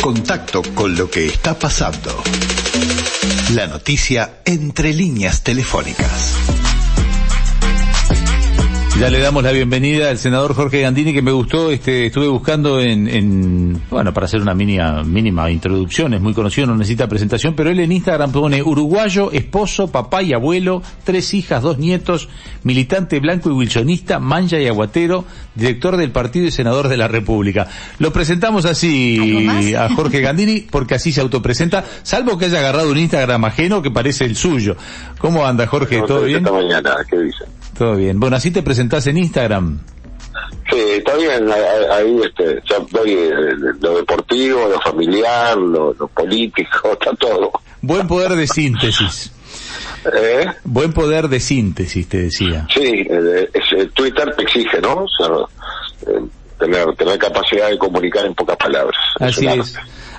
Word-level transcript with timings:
Contacto 0.00 0.62
con 0.74 0.96
lo 0.96 1.08
que 1.10 1.26
está 1.26 1.58
pasando. 1.58 2.10
La 3.54 3.66
noticia 3.66 4.40
entre 4.44 4.92
líneas 4.92 5.42
telefónicas. 5.42 6.71
Ya 9.02 9.10
le 9.10 9.18
damos 9.18 9.42
la 9.42 9.50
bienvenida 9.50 10.10
al 10.10 10.18
senador 10.18 10.54
Jorge 10.54 10.80
Gandini, 10.82 11.12
que 11.12 11.22
me 11.22 11.32
gustó, 11.32 11.72
este, 11.72 12.06
estuve 12.06 12.28
buscando 12.28 12.78
en, 12.78 13.08
en 13.08 13.82
bueno, 13.90 14.14
para 14.14 14.26
hacer 14.26 14.40
una 14.40 14.54
mínima, 14.54 15.02
mínima 15.02 15.50
introducción, 15.50 16.14
es 16.14 16.20
muy 16.20 16.32
conocido, 16.32 16.68
no 16.68 16.76
necesita 16.76 17.08
presentación, 17.08 17.54
pero 17.56 17.68
él 17.70 17.80
en 17.80 17.90
Instagram 17.90 18.30
pone 18.30 18.62
uruguayo, 18.62 19.32
esposo, 19.32 19.90
papá 19.90 20.22
y 20.22 20.32
abuelo, 20.32 20.84
tres 21.02 21.34
hijas, 21.34 21.62
dos 21.64 21.78
nietos, 21.78 22.28
militante 22.62 23.18
blanco 23.18 23.50
y 23.50 23.54
wilsonista, 23.54 24.20
mancha 24.20 24.60
y 24.60 24.68
aguatero, 24.68 25.24
director 25.56 25.96
del 25.96 26.12
partido 26.12 26.46
y 26.46 26.52
senador 26.52 26.86
de 26.86 26.96
la 26.96 27.08
República. 27.08 27.66
Lo 27.98 28.12
presentamos 28.12 28.66
así 28.66 29.74
a 29.76 29.92
Jorge 29.96 30.20
Gandini, 30.20 30.60
porque 30.60 30.94
así 30.94 31.10
se 31.10 31.20
autopresenta, 31.20 31.84
salvo 32.04 32.38
que 32.38 32.44
haya 32.44 32.60
agarrado 32.60 32.92
un 32.92 32.98
Instagram 32.98 33.46
ajeno 33.46 33.82
que 33.82 33.90
parece 33.90 34.26
el 34.26 34.36
suyo. 34.36 34.76
¿Cómo 35.18 35.44
anda 35.44 35.66
Jorge? 35.66 36.02
¿Todo 36.06 36.22
bien? 36.22 36.38
Esta 36.38 36.52
mañana, 36.52 36.96
¿qué 37.10 37.18
dice? 37.18 37.44
Todo 37.76 37.96
bien. 37.96 38.20
Bueno, 38.20 38.36
así 38.36 38.50
te 38.50 38.62
presentás 38.92 39.06
en 39.06 39.16
Instagram. 39.16 39.80
Sí, 40.70 40.78
está 40.78 41.16
bien, 41.16 41.50
ahí 41.90 42.20
este, 42.24 42.62
ya 42.68 42.78
doy 42.90 43.12
eh, 43.12 43.30
lo 43.80 43.96
deportivo, 43.96 44.68
lo 44.68 44.80
familiar, 44.80 45.56
lo, 45.56 45.94
lo 45.94 46.08
político, 46.08 46.92
está 46.92 47.14
todo. 47.14 47.50
Buen 47.80 48.06
poder 48.06 48.32
de 48.32 48.46
síntesis. 48.46 49.32
¿Eh? 50.04 50.46
Buen 50.64 50.92
poder 50.92 51.28
de 51.28 51.40
síntesis, 51.40 52.08
te 52.08 52.22
decía. 52.22 52.66
Sí, 52.72 53.06
eh, 53.08 53.48
Twitter 53.94 54.34
te 54.36 54.42
exige, 54.42 54.80
¿no? 54.80 55.04
O 55.04 55.08
sea, 55.08 55.28
tener, 56.64 56.94
tener 56.96 57.18
capacidad 57.18 57.68
de 57.70 57.78
comunicar 57.78 58.24
en 58.26 58.34
pocas 58.34 58.56
palabras. 58.56 58.96
Así 59.20 59.46
es. 59.46 59.74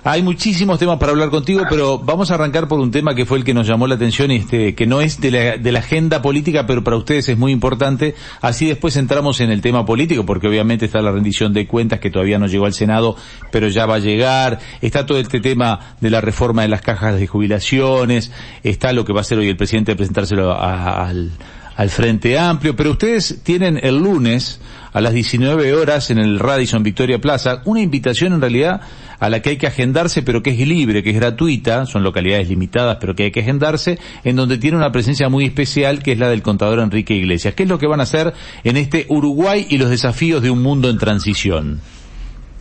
Hay 0.05 0.21
muchísimos 0.21 0.79
temas 0.79 0.97
para 0.99 1.13
hablar 1.13 1.29
contigo, 1.29 1.63
pero 1.69 1.97
vamos 1.97 2.29
a 2.29 2.33
arrancar 2.33 2.67
por 2.67 2.77
un 2.81 2.91
tema 2.91 3.15
que 3.15 3.25
fue 3.25 3.37
el 3.37 3.45
que 3.45 3.53
nos 3.53 3.65
llamó 3.65 3.87
la 3.87 3.95
atención, 3.95 4.31
este, 4.31 4.75
que 4.75 4.85
no 4.85 4.99
es 4.99 5.21
de 5.21 5.31
la, 5.31 5.57
de 5.57 5.71
la 5.71 5.79
agenda 5.79 6.21
política, 6.21 6.67
pero 6.67 6.83
para 6.83 6.97
ustedes 6.97 7.29
es 7.29 7.37
muy 7.37 7.53
importante. 7.53 8.13
Así 8.41 8.65
después 8.67 8.97
entramos 8.97 9.39
en 9.39 9.49
el 9.49 9.61
tema 9.61 9.85
político, 9.85 10.25
porque 10.25 10.49
obviamente 10.49 10.87
está 10.87 11.01
la 11.01 11.13
rendición 11.13 11.53
de 11.53 11.67
cuentas 11.67 12.01
que 12.01 12.09
todavía 12.09 12.37
no 12.37 12.47
llegó 12.47 12.65
al 12.65 12.73
Senado, 12.73 13.15
pero 13.49 13.69
ya 13.69 13.85
va 13.85 13.95
a 13.95 13.99
llegar. 13.99 14.59
Está 14.81 15.05
todo 15.05 15.19
este 15.19 15.39
tema 15.39 15.95
de 16.01 16.09
la 16.09 16.19
reforma 16.19 16.63
de 16.63 16.67
las 16.67 16.81
cajas 16.81 17.17
de 17.17 17.25
jubilaciones. 17.25 18.33
Está 18.61 18.91
lo 18.91 19.05
que 19.05 19.13
va 19.13 19.19
a 19.19 19.21
hacer 19.21 19.37
hoy 19.37 19.47
el 19.47 19.55
presidente 19.55 19.93
de 19.93 19.95
presentárselo 19.95 20.51
a- 20.51 21.07
al, 21.07 21.31
al 21.77 21.89
Frente 21.89 22.37
Amplio, 22.37 22.75
pero 22.75 22.91
ustedes 22.91 23.41
tienen 23.43 23.79
el 23.81 23.99
lunes 23.99 24.59
a 24.93 25.01
las 25.01 25.13
19 25.13 25.73
horas 25.73 26.11
en 26.11 26.19
el 26.19 26.39
Radisson 26.39 26.83
Victoria 26.83 27.19
Plaza 27.19 27.61
una 27.65 27.81
invitación 27.81 28.33
en 28.33 28.41
realidad 28.41 28.81
a 29.19 29.29
la 29.29 29.41
que 29.41 29.51
hay 29.51 29.57
que 29.57 29.67
agendarse 29.67 30.21
pero 30.21 30.43
que 30.43 30.51
es 30.51 30.59
libre, 30.67 31.03
que 31.03 31.09
es 31.09 31.15
gratuita, 31.15 31.85
son 31.85 32.03
localidades 32.03 32.47
limitadas 32.47 32.97
pero 33.01 33.15
que 33.15 33.23
hay 33.23 33.31
que 33.31 33.41
agendarse, 33.41 33.99
en 34.23 34.35
donde 34.35 34.57
tiene 34.57 34.77
una 34.77 34.91
presencia 34.91 35.29
muy 35.29 35.45
especial 35.45 36.03
que 36.03 36.13
es 36.13 36.19
la 36.19 36.29
del 36.29 36.43
contador 36.43 36.79
Enrique 36.79 37.13
Iglesias. 37.13 37.53
¿Qué 37.55 37.63
es 37.63 37.69
lo 37.69 37.79
que 37.79 37.87
van 37.87 37.99
a 37.99 38.03
hacer 38.03 38.33
en 38.63 38.77
este 38.77 39.05
Uruguay 39.09 39.65
y 39.69 39.77
los 39.77 39.89
desafíos 39.89 40.41
de 40.41 40.49
un 40.49 40.61
mundo 40.61 40.89
en 40.89 40.97
transición? 40.97 41.81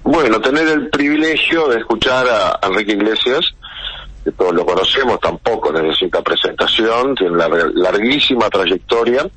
Bueno, 0.05 0.41
tener 0.41 0.67
el 0.67 0.89
privilegio 0.89 1.69
de 1.69 1.79
escuchar 1.79 2.27
a 2.27 2.67
Enrique 2.67 2.93
Iglesias, 2.93 3.55
que 4.25 4.33
todos 4.33 4.55
lo 4.55 4.65
conocemos, 4.65 5.21
tampoco 5.21 5.73
necesita 5.73 6.23
presentación, 6.23 7.15
tiene 7.15 7.35
una 7.35 7.49
larguísima 7.49 8.49
trayectoria 8.49 9.29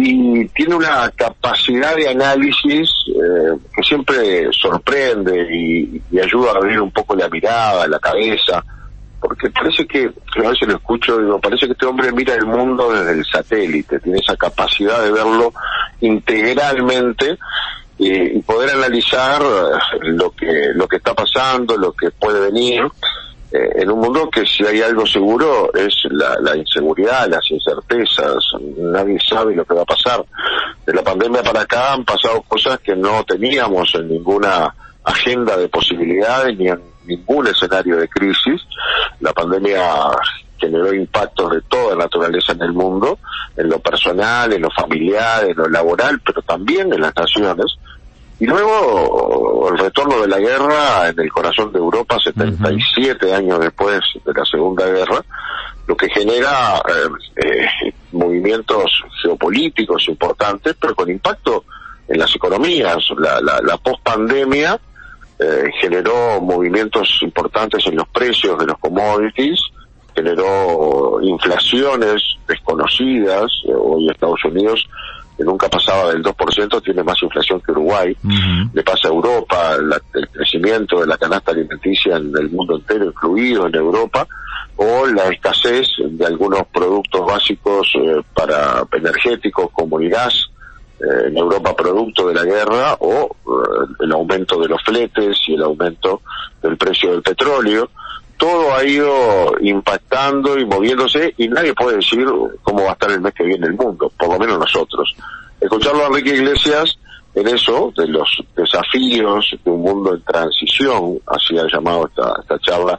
y 0.00 0.46
tiene 0.50 0.76
una 0.76 1.10
capacidad 1.10 1.96
de 1.96 2.08
análisis 2.08 2.88
eh, 3.08 3.58
que 3.74 3.82
siempre 3.82 4.48
sorprende 4.52 5.44
y, 5.52 6.00
ayuda 6.20 6.52
a 6.52 6.56
abrir 6.58 6.80
un 6.80 6.92
poco 6.92 7.16
la 7.16 7.28
mirada, 7.28 7.88
la 7.88 7.98
cabeza, 7.98 8.64
porque 9.20 9.50
parece 9.50 9.84
que, 9.88 10.04
a 10.04 10.48
veces 10.48 10.68
lo 10.68 10.76
escucho, 10.76 11.18
digo, 11.18 11.40
parece 11.40 11.66
que 11.66 11.72
este 11.72 11.86
hombre 11.86 12.12
mira 12.12 12.34
el 12.34 12.46
mundo 12.46 12.92
desde 12.92 13.10
el 13.10 13.24
satélite, 13.24 13.98
tiene 13.98 14.20
esa 14.20 14.36
capacidad 14.36 15.02
de 15.02 15.10
verlo 15.10 15.52
integralmente 16.00 17.36
y 17.98 18.38
poder 18.42 18.70
analizar 18.76 19.42
eh, 19.42 19.98
lo 20.02 20.30
que 20.30 20.70
lo 20.74 20.86
que 20.86 20.98
está 20.98 21.12
pasando, 21.12 21.76
lo 21.76 21.92
que 21.92 22.12
puede 22.12 22.38
venir 22.38 22.82
eh, 23.50 23.70
en 23.76 23.90
un 23.90 24.00
mundo 24.00 24.28
que 24.30 24.44
si 24.44 24.64
hay 24.64 24.82
algo 24.82 25.06
seguro 25.06 25.72
es 25.72 25.94
la, 26.10 26.38
la 26.40 26.56
inseguridad, 26.56 27.28
las 27.28 27.50
incertezas, 27.50 28.44
nadie 28.76 29.18
sabe 29.26 29.54
lo 29.54 29.64
que 29.64 29.74
va 29.74 29.82
a 29.82 29.86
pasar. 29.86 30.24
De 30.84 30.92
la 30.92 31.02
pandemia 31.02 31.42
para 31.42 31.62
acá 31.62 31.94
han 31.94 32.04
pasado 32.04 32.42
cosas 32.42 32.78
que 32.80 32.94
no 32.94 33.24
teníamos 33.24 33.94
en 33.94 34.08
ninguna 34.08 34.74
agenda 35.04 35.56
de 35.56 35.68
posibilidades 35.68 36.58
ni 36.58 36.68
en 36.68 36.80
ningún 37.06 37.46
escenario 37.46 37.96
de 37.96 38.08
crisis. 38.08 38.60
La 39.20 39.32
pandemia 39.32 39.82
generó 40.58 40.92
impactos 40.92 41.50
de 41.52 41.62
toda 41.62 41.96
naturaleza 41.96 42.52
en 42.52 42.62
el 42.62 42.72
mundo, 42.72 43.18
en 43.56 43.68
lo 43.68 43.78
personal, 43.78 44.52
en 44.52 44.62
lo 44.62 44.70
familiar, 44.70 45.44
en 45.44 45.56
lo 45.56 45.68
laboral, 45.68 46.20
pero 46.24 46.42
también 46.42 46.92
en 46.92 47.00
las 47.00 47.14
naciones. 47.16 47.78
Y 48.40 48.46
luego 48.46 49.68
el 49.70 49.78
retorno 49.78 50.20
de 50.20 50.28
la 50.28 50.38
guerra 50.38 51.08
en 51.08 51.18
el 51.18 51.30
corazón 51.32 51.72
de 51.72 51.78
Europa, 51.78 52.18
77 52.22 53.34
años 53.34 53.58
después 53.58 54.00
de 54.24 54.32
la 54.32 54.44
Segunda 54.44 54.86
Guerra, 54.86 55.24
lo 55.86 55.96
que 55.96 56.08
genera 56.10 56.80
eh, 56.86 57.44
eh, 57.44 57.92
movimientos 58.12 59.02
geopolíticos 59.22 60.06
importantes, 60.08 60.76
pero 60.78 60.94
con 60.94 61.10
impacto 61.10 61.64
en 62.06 62.18
las 62.18 62.34
economías. 62.34 62.96
La, 63.16 63.40
la, 63.40 63.60
la 63.62 63.76
post-pandemia 63.78 64.78
eh, 65.38 65.70
generó 65.80 66.40
movimientos 66.40 67.18
importantes 67.22 67.86
en 67.86 67.96
los 67.96 68.08
precios 68.08 68.58
de 68.58 68.66
los 68.66 68.78
commodities, 68.78 69.60
generó 70.14 71.20
inflaciones 71.22 72.22
desconocidas. 72.46 73.50
Hoy 73.66 74.10
Estados 74.10 74.44
Unidos, 74.44 74.88
que 75.38 75.44
nunca 75.44 75.68
pasaba 75.68 76.12
del 76.12 76.22
2%, 76.22 76.82
tiene 76.82 77.02
más 77.04 77.22
inflación 77.22 77.60
que 77.64 77.70
Uruguay. 77.70 78.14
Le 78.74 78.82
pasa 78.82 79.06
a 79.06 79.12
Europa 79.12 79.76
la- 79.80 80.02
el 80.14 80.28
crecimiento 80.30 81.00
de 81.00 81.06
la 81.06 81.16
canasta 81.16 81.52
alimenticia 81.52 82.16
en 82.16 82.36
el 82.36 82.50
mundo 82.50 82.74
entero, 82.76 83.04
incluido 83.06 83.66
en 83.68 83.74
Europa, 83.76 84.26
o 84.76 85.06
la 85.06 85.28
escasez 85.28 85.86
de 86.10 86.26
algunos 86.26 86.62
productos 86.72 87.24
básicos 87.24 87.88
eh, 87.94 88.20
para 88.34 88.84
energéticos 88.92 89.68
como 89.72 90.00
el 90.00 90.10
gas 90.10 90.34
eh, 91.00 91.28
en 91.28 91.38
Europa 91.38 91.74
producto 91.76 92.26
de 92.28 92.34
la 92.34 92.44
guerra 92.44 92.94
o 92.98 93.28
eh, 93.46 93.94
el 94.00 94.12
aumento 94.12 94.60
de 94.60 94.66
los 94.68 94.82
fletes 94.82 95.38
y 95.46 95.54
el 95.54 95.62
aumento 95.62 96.22
del 96.60 96.76
precio 96.76 97.12
del 97.12 97.22
petróleo. 97.22 97.88
Todo 98.38 98.74
ha 98.74 98.84
ido 98.84 99.52
impactando 99.60 100.58
y 100.58 100.64
moviéndose 100.64 101.34
y 101.36 101.48
nadie 101.48 101.74
puede 101.74 101.96
decir 101.96 102.24
cómo 102.62 102.84
va 102.84 102.90
a 102.90 102.92
estar 102.92 103.10
el 103.10 103.20
mes 103.20 103.34
que 103.34 103.44
viene 103.44 103.66
el 103.66 103.74
mundo, 103.74 104.10
por 104.18 104.28
lo 104.32 104.38
menos 104.38 104.58
nosotros. 104.58 105.12
Escucharlo 105.60 106.04
a 106.04 106.06
Enrique 106.06 106.36
Iglesias 106.36 106.98
en 107.34 107.46
eso, 107.48 107.92
de 107.96 108.06
los 108.08 108.28
desafíos 108.56 109.56
de 109.64 109.70
un 109.70 109.82
mundo 109.82 110.14
en 110.14 110.22
transición, 110.22 111.18
así 111.26 111.58
ha 111.58 111.66
llamado 111.66 112.06
esta, 112.08 112.32
esta 112.40 112.58
charla 112.60 112.98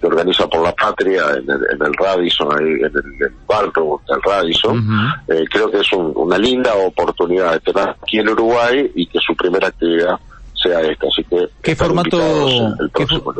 que 0.00 0.06
organiza 0.06 0.46
por 0.48 0.62
la 0.62 0.74
patria 0.74 1.22
en 1.30 1.50
el, 1.50 1.60
en 1.72 1.82
el 1.86 1.94
Radisson, 1.94 2.48
ahí 2.52 2.66
en 2.74 2.84
el, 2.84 3.26
el 3.26 3.32
barrio 3.46 4.00
del 4.06 4.22
Radisson, 4.22 4.86
eh, 5.28 5.44
creo 5.50 5.70
que 5.70 5.78
es 5.80 5.92
un- 5.92 6.12
una 6.14 6.36
linda 6.38 6.74
oportunidad 6.74 7.52
de 7.52 7.60
tener 7.60 7.88
aquí 7.90 8.18
en 8.18 8.28
Uruguay 8.28 8.90
y 8.94 9.06
que 9.06 9.18
su 9.18 9.34
primera 9.34 9.68
actividad 9.68 10.18
sea 10.64 10.80
esta. 10.80 11.06
Así 11.06 11.22
que 11.24 11.48
¿Qué 11.62 11.76
formato, 11.76 12.18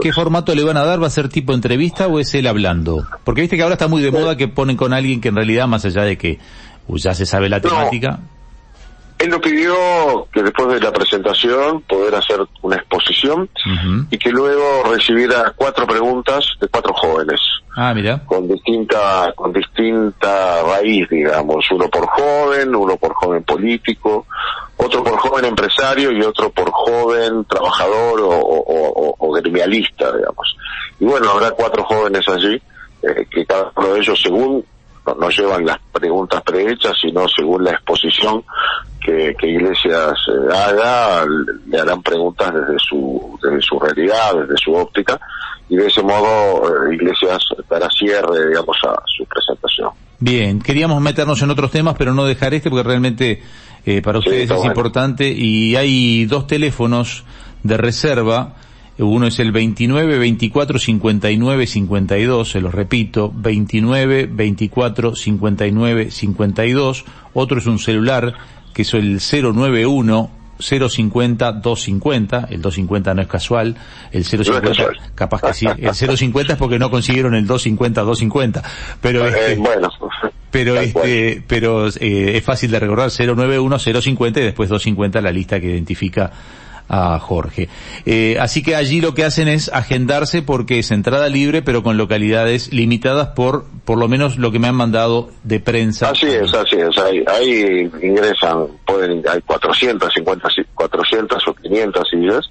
qué, 0.01 0.12
formato 0.12 0.55
le 0.55 0.62
van 0.62 0.77
a 0.77 0.85
dar? 0.85 1.03
¿Va 1.03 1.07
a 1.09 1.11
ser 1.11 1.29
tipo 1.29 1.53
entrevista 1.53 2.07
o 2.07 2.19
es 2.21 2.35
él 2.35 2.47
hablando? 2.47 3.07
Porque 3.25 3.41
viste 3.41 3.57
que 3.57 3.62
ahora 3.62 3.75
está 3.75 3.89
muy 3.89 4.03
de 4.03 4.11
moda 4.11 4.37
que 4.37 4.49
ponen 4.49 4.77
con 4.77 4.93
alguien 4.93 5.21
que 5.21 5.29
en 5.29 5.37
realidad, 5.37 5.67
más 5.67 5.85
allá 5.85 6.03
de 6.03 6.17
que 6.17 6.39
ya 6.89 7.15
se 7.15 7.27
sabe 7.27 7.49
la 7.49 7.61
temática, 7.61 8.21
Él 9.19 9.31
nos 9.31 9.41
pidió 9.41 9.75
que 10.33 10.43
después 10.43 10.69
de 10.69 10.81
la 10.81 10.93
presentación 10.93 11.81
poder 11.83 12.15
hacer 12.17 12.41
una 12.62 12.77
exposición 12.77 13.49
y 14.11 14.19
que 14.19 14.31
luego 14.31 14.83
recibiera 14.91 15.53
cuatro 15.56 15.87
preguntas 15.87 16.44
de 16.61 16.69
cuatro 16.69 16.93
jóvenes 16.94 17.41
Ah, 17.77 17.94
mira. 17.94 18.23
con 18.27 18.47
distinta 18.49 19.33
con 19.35 19.53
distinta 19.53 20.62
raíz, 20.65 21.09
digamos, 21.09 21.65
uno 21.71 21.88
por 21.88 22.06
joven, 22.09 22.75
uno 22.75 22.97
por 22.97 23.15
joven 23.15 23.43
político, 23.44 24.27
otro 24.77 25.03
por 25.03 25.17
joven 25.19 25.44
empresario 25.47 26.11
y 26.12 26.21
otro 26.23 26.50
por 26.50 26.71
joven 26.71 27.44
trabajador 27.47 28.21
o, 28.21 28.29
o- 28.29 29.09
o- 29.09 29.17
o 29.19 29.33
gremialista, 29.33 30.12
digamos. 30.15 30.56
Y 31.00 31.05
bueno, 31.05 31.31
habrá 31.31 31.50
cuatro 31.53 31.85
jóvenes 31.85 32.29
allí 32.29 32.61
eh, 33.03 33.27
que 33.31 33.44
cada 33.47 33.71
uno 33.77 33.94
de 33.94 34.00
ellos, 34.00 34.21
según 34.23 34.65
no, 35.06 35.15
no 35.15 35.29
llevan 35.31 35.65
las 35.65 35.79
preguntas 35.93 36.43
prehechas, 36.43 36.93
sino 37.01 37.27
según 37.29 37.65
la 37.65 37.73
exposición 37.73 38.43
que, 39.01 39.35
que 39.39 39.49
Iglesias 39.49 40.15
eh, 40.29 40.55
haga, 40.55 41.25
le 41.67 41.79
harán 41.79 42.03
preguntas 42.03 42.53
desde 42.55 42.79
su, 42.79 43.39
desde 43.43 43.61
su 43.61 43.79
realidad, 43.79 44.35
desde 44.41 44.56
su 44.56 44.75
óptica, 44.75 45.21
y 45.69 45.77
de 45.77 45.87
ese 45.87 46.03
modo 46.03 46.87
eh, 46.87 46.95
Iglesias 46.95 47.43
dará 47.69 47.89
cierre, 47.91 48.49
digamos, 48.49 48.77
a 48.87 48.95
su 49.06 49.25
presentación. 49.27 49.91
Bien, 50.19 50.61
queríamos 50.61 51.01
meternos 51.01 51.43
en 51.43 51.50
otros 51.50 51.71
temas, 51.71 51.97
pero 51.99 52.15
no 52.15 52.25
dejar 52.25 52.55
este 52.55 52.71
porque 52.71 52.83
realmente 52.83 53.43
Eh, 53.87 54.00
para 54.00 54.19
ustedes 54.19 54.50
es 54.50 54.65
importante 54.65 55.29
y 55.29 55.77
hay 55.77 56.25
dos 56.25 56.47
teléfonos 56.47 57.23
de 57.62 57.77
reserva. 57.77 58.55
Uno 58.99 59.26
es 59.26 59.38
el 59.41 59.50
29 59.50 60.19
24 60.19 60.79
59 60.79 61.67
52, 61.67 62.50
se 62.50 62.61
lo 62.61 62.70
repito, 62.70 63.32
29 63.35 64.26
24 64.31 65.17
59 65.17 66.11
52. 66.11 67.05
Otro 67.32 67.58
es 67.58 67.67
un 67.67 67.79
celular 67.79 68.35
que 68.73 68.82
es 68.82 68.94
el 68.94 69.20
091 69.20 70.31
050 70.61 71.52
250, 71.52 72.46
el 72.50 72.62
250 72.62 73.14
no 73.14 73.23
es 73.23 73.29
casual, 73.29 73.76
el 74.12 74.25
050 74.25 74.70
capaz 75.14 75.40
que 75.43 75.55
sí, 75.55 75.67
el 75.67 75.94
050 76.17 76.52
es 76.52 76.58
porque 76.58 76.79
no 76.79 76.90
consiguieron 76.90 77.35
el 77.35 77.47
250 77.47 78.02
250, 78.02 78.62
pero 79.00 79.26
Eh, 79.26 79.31
este, 79.31 79.56
bueno, 79.56 79.88
pero 80.52 80.75
tal 80.75 80.93
cual. 80.93 81.06
este, 81.08 81.43
pero 81.49 81.88
eh, 81.88 82.37
es 82.37 82.44
fácil 82.44 82.70
de 82.70 82.79
recordar 82.79 83.11
091 83.11 83.79
050 83.81 84.40
y 84.40 84.44
después 84.44 84.69
250 84.69 85.20
la 85.20 85.32
lista 85.32 85.58
que 85.58 85.67
identifica 85.70 86.31
a 86.89 87.19
Jorge. 87.19 87.69
Eh, 88.07 88.37
así 88.41 88.63
que 88.63 88.77
allí 88.77 89.01
lo 89.01 89.15
que 89.15 89.25
hacen 89.25 89.49
es 89.49 89.71
agendarse 89.73 90.43
porque 90.43 90.79
es 90.79 90.91
entrada 90.91 91.29
libre 91.29 91.63
pero 91.63 91.83
con 91.83 91.97
localidades 91.97 92.73
limitadas 92.73 93.29
por 93.29 93.65
por 93.85 93.99
lo 93.99 94.09
menos 94.09 94.39
lo 94.39 94.51
que 94.51 94.59
me 94.59 94.69
han 94.69 94.75
mandado 94.77 95.31
de 95.43 95.61
prensa. 95.61 96.11
Así 96.11 96.27
es, 96.27 96.53
así 96.55 96.77
es. 96.77 96.97
Ahí, 97.29 97.91
ingresan, 98.03 98.67
pueden, 98.87 99.23
hay 99.29 99.41
450, 99.43 100.49
si- 100.51 100.65
400 100.75 101.47
o 101.49 101.55
500 101.55 102.09
sillas, 102.11 102.51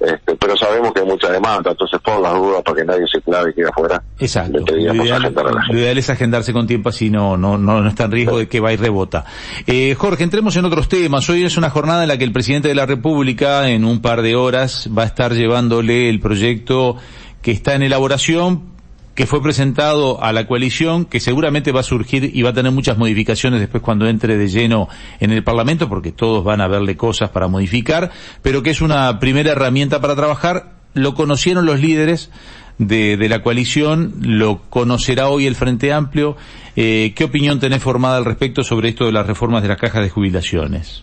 este, 0.00 0.36
pero 0.36 0.56
sabemos 0.56 0.92
que 0.92 1.00
hay 1.00 1.06
mucha 1.06 1.30
demanda, 1.30 1.70
entonces 1.70 2.00
por 2.00 2.20
las 2.20 2.34
dudas, 2.34 2.62
para 2.62 2.76
que 2.76 2.84
nadie 2.84 3.04
se 3.10 3.20
clave 3.20 3.50
y 3.50 3.54
quede 3.54 3.68
afuera, 3.68 4.02
Exacto. 4.18 4.64
Lo 4.68 5.76
ideal 5.76 5.98
es 5.98 6.10
agendarse 6.10 6.52
con 6.52 6.66
tiempo 6.66 6.88
así 6.88 7.10
no, 7.10 7.36
no, 7.36 7.58
no, 7.58 7.80
no 7.80 7.88
está 7.88 8.04
en 8.04 8.12
riesgo 8.12 8.38
de 8.38 8.48
que 8.48 8.60
va 8.60 8.72
y 8.72 8.76
rebota. 8.76 9.24
Eh, 9.66 9.94
Jorge, 9.96 10.24
entremos 10.24 10.56
en 10.56 10.64
otros 10.64 10.88
temas. 10.88 11.28
Hoy 11.28 11.44
es 11.44 11.56
una 11.56 11.70
jornada 11.70 12.02
en 12.02 12.08
la 12.08 12.18
que 12.18 12.24
el 12.24 12.32
presidente 12.32 12.68
de 12.68 12.74
la 12.74 12.86
República 12.86 13.68
en 13.68 13.84
un 13.84 14.00
par 14.00 14.22
de 14.22 14.36
horas 14.36 14.88
va 14.96 15.02
a 15.02 15.06
estar 15.06 15.32
llevándole 15.32 16.08
el 16.08 16.20
proyecto 16.20 16.96
que 17.42 17.50
está 17.52 17.74
en 17.74 17.82
elaboración 17.82 18.77
que 19.18 19.26
fue 19.26 19.42
presentado 19.42 20.22
a 20.22 20.32
la 20.32 20.46
coalición, 20.46 21.04
que 21.04 21.18
seguramente 21.18 21.72
va 21.72 21.80
a 21.80 21.82
surgir 21.82 22.30
y 22.32 22.42
va 22.42 22.50
a 22.50 22.52
tener 22.52 22.70
muchas 22.70 22.98
modificaciones 22.98 23.58
después 23.58 23.82
cuando 23.82 24.06
entre 24.06 24.36
de 24.36 24.46
lleno 24.46 24.88
en 25.18 25.32
el 25.32 25.42
Parlamento, 25.42 25.88
porque 25.88 26.12
todos 26.12 26.44
van 26.44 26.60
a 26.60 26.68
verle 26.68 26.96
cosas 26.96 27.30
para 27.30 27.48
modificar, 27.48 28.12
pero 28.42 28.62
que 28.62 28.70
es 28.70 28.80
una 28.80 29.18
primera 29.18 29.50
herramienta 29.50 30.00
para 30.00 30.14
trabajar. 30.14 30.66
Lo 30.94 31.14
conocieron 31.14 31.66
los 31.66 31.80
líderes 31.80 32.30
de, 32.78 33.16
de 33.16 33.28
la 33.28 33.42
coalición, 33.42 34.14
lo 34.20 34.60
conocerá 34.70 35.30
hoy 35.30 35.48
el 35.48 35.56
Frente 35.56 35.92
Amplio. 35.92 36.36
Eh, 36.76 37.12
¿Qué 37.16 37.24
opinión 37.24 37.58
tenés 37.58 37.82
formada 37.82 38.18
al 38.18 38.24
respecto 38.24 38.62
sobre 38.62 38.90
esto 38.90 39.04
de 39.06 39.10
las 39.10 39.26
reformas 39.26 39.62
de 39.62 39.68
las 39.68 39.78
cajas 39.78 40.02
de 40.04 40.10
jubilaciones? 40.10 41.02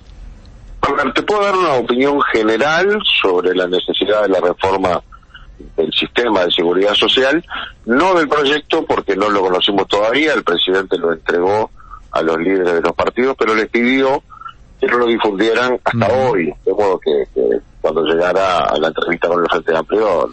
A 0.83 0.93
ver, 0.93 1.11
te 1.11 1.21
puedo 1.21 1.43
dar 1.43 1.57
una 1.57 1.73
opinión 1.73 2.21
general 2.31 2.97
sobre 3.21 3.53
la 3.53 3.67
necesidad 3.67 4.21
de 4.21 4.29
la 4.29 4.39
reforma 4.39 5.03
del 5.77 5.91
sistema 5.93 6.45
de 6.45 6.51
seguridad 6.51 6.93
social, 6.93 7.43
no 7.85 8.13
del 8.15 8.27
proyecto 8.27 8.85
porque 8.85 9.15
no 9.15 9.29
lo 9.29 9.41
conocimos 9.41 9.87
todavía, 9.87 10.33
el 10.33 10.43
presidente 10.43 10.97
lo 10.97 11.13
entregó 11.13 11.69
a 12.11 12.21
los 12.21 12.37
líderes 12.37 12.73
de 12.75 12.81
los 12.81 12.93
partidos, 12.93 13.35
pero 13.37 13.55
les 13.55 13.67
pidió 13.69 14.23
que 14.79 14.87
no 14.87 14.97
lo 14.97 15.05
difundieran 15.07 15.79
hasta 15.83 16.07
hoy, 16.13 16.53
de 16.65 16.71
modo 16.73 16.99
que, 16.99 17.25
que 17.33 17.41
cuando 17.81 18.03
llegara 18.03 18.59
a 18.65 18.77
la 18.77 18.87
entrevista 18.87 19.27
con 19.27 19.41
el 19.43 19.49
Frente 19.49 19.75
Amplio 19.75 20.29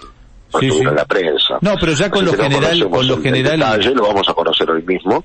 no 0.54 0.60
Sí, 0.60 0.82
la 0.84 1.04
prensa. 1.06 1.56
No, 1.62 1.76
pero 1.80 1.92
ya 1.92 2.10
con 2.10 2.26
Así 2.28 2.36
lo 2.36 2.36
no 2.36 2.42
general, 2.42 2.62
conocemos 2.78 2.98
con 2.98 3.06
lo 3.08 3.14
el- 3.14 3.19
el 3.20 3.24
general, 3.24 3.58
detalle, 3.78 3.94
lo 3.94 4.02
vamos 4.02 4.28
a 4.28 4.34
conocer 4.34 4.70
hoy 4.70 4.82
mismo. 4.82 5.24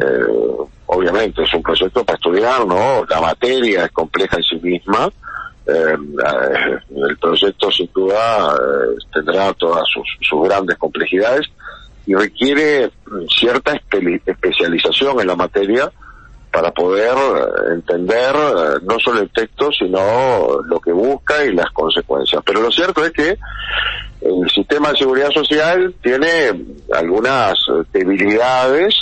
Eh, 0.00 0.66
obviamente 0.86 1.44
es 1.44 1.54
un 1.54 1.62
proyecto 1.62 2.04
para 2.04 2.16
estudiar, 2.16 2.66
¿no? 2.66 3.04
La 3.08 3.20
materia 3.20 3.84
es 3.84 3.92
compleja 3.92 4.36
en 4.36 4.42
sí 4.42 4.56
misma. 4.56 5.08
Eh, 5.66 5.96
el 7.08 7.16
proyecto 7.18 7.70
sin 7.72 7.88
duda 7.94 8.54
eh, 8.54 8.96
tendrá 9.12 9.52
todas 9.54 9.84
sus, 9.92 10.06
sus 10.20 10.46
grandes 10.46 10.76
complejidades 10.76 11.46
y 12.06 12.14
requiere 12.14 12.90
mm, 13.06 13.26
cierta 13.28 13.72
espe- 13.72 14.20
especialización 14.26 15.20
en 15.20 15.26
la 15.26 15.36
materia 15.36 15.90
para 16.52 16.70
poder 16.70 17.16
eh, 17.16 17.72
entender 17.76 18.34
eh, 18.36 18.78
no 18.82 18.98
solo 19.00 19.20
el 19.20 19.30
texto, 19.30 19.70
sino 19.72 20.60
lo 20.66 20.78
que 20.80 20.92
busca 20.92 21.42
y 21.44 21.54
las 21.54 21.70
consecuencias. 21.70 22.42
Pero 22.44 22.60
lo 22.60 22.70
cierto 22.70 23.02
es 23.04 23.12
que 23.12 23.38
el 24.20 24.50
sistema 24.50 24.90
de 24.90 24.98
seguridad 24.98 25.30
social 25.30 25.94
tiene 26.02 26.52
algunas 26.92 27.54
debilidades 27.92 28.94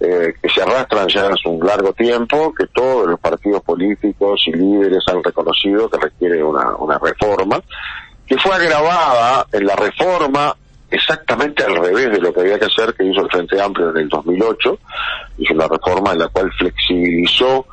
eh, 0.00 0.34
que 0.40 0.48
se 0.48 0.62
arrastran 0.62 1.08
ya 1.08 1.26
hace 1.26 1.46
un 1.48 1.64
largo 1.64 1.92
tiempo, 1.92 2.54
que 2.54 2.66
todos 2.68 3.06
los 3.06 3.20
partidos 3.20 3.62
políticos 3.62 4.42
y 4.46 4.52
líderes 4.52 5.04
han 5.08 5.22
reconocido 5.22 5.90
que 5.90 5.98
requiere 5.98 6.42
una, 6.42 6.74
una 6.76 6.98
reforma, 6.98 7.60
que 8.26 8.38
fue 8.38 8.54
agravada 8.54 9.46
en 9.52 9.66
la 9.66 9.76
reforma 9.76 10.56
exactamente 10.90 11.64
al 11.64 11.76
revés 11.76 12.10
de 12.12 12.18
lo 12.18 12.32
que 12.32 12.40
había 12.40 12.58
que 12.58 12.64
hacer 12.64 12.94
que 12.94 13.04
hizo 13.04 13.20
el 13.20 13.30
Frente 13.30 13.60
Amplio 13.60 13.90
en 13.90 13.98
el 13.98 14.08
2008, 14.08 14.78
hizo 15.38 15.54
una 15.54 15.68
reforma 15.68 16.12
en 16.12 16.20
la 16.20 16.28
cual 16.28 16.50
flexibilizó 16.52 17.66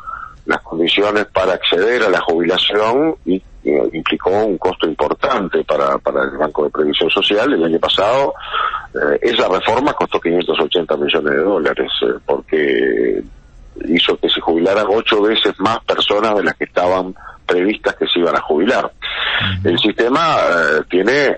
las 0.45 0.62
condiciones 0.62 1.25
para 1.25 1.53
acceder 1.53 2.03
a 2.03 2.09
la 2.09 2.21
jubilación 2.21 3.15
y 3.25 3.41
eh, 3.69 3.89
implicó 3.93 4.29
un 4.29 4.57
costo 4.57 4.87
importante 4.87 5.63
para, 5.63 5.97
para 5.97 6.23
el 6.23 6.37
Banco 6.37 6.63
de 6.65 6.69
Previsión 6.69 7.09
Social. 7.09 7.53
El 7.53 7.63
año 7.63 7.79
pasado 7.79 8.33
eh, 8.93 9.19
esa 9.21 9.47
reforma 9.47 9.93
costó 9.93 10.19
580 10.19 10.97
millones 10.97 11.33
de 11.33 11.43
dólares 11.43 11.91
eh, 12.01 12.19
porque 12.25 13.23
hizo 13.85 14.17
que 14.17 14.29
se 14.29 14.41
jubilaran 14.41 14.87
ocho 14.89 15.21
veces 15.21 15.53
más 15.59 15.79
personas 15.83 16.35
de 16.35 16.43
las 16.43 16.55
que 16.55 16.63
estaban 16.63 17.13
previstas 17.45 17.95
que 17.95 18.07
se 18.07 18.19
iban 18.19 18.35
a 18.35 18.41
jubilar. 18.41 18.91
El 19.63 19.77
sistema 19.77 20.37
eh, 20.39 20.81
tiene 20.89 21.37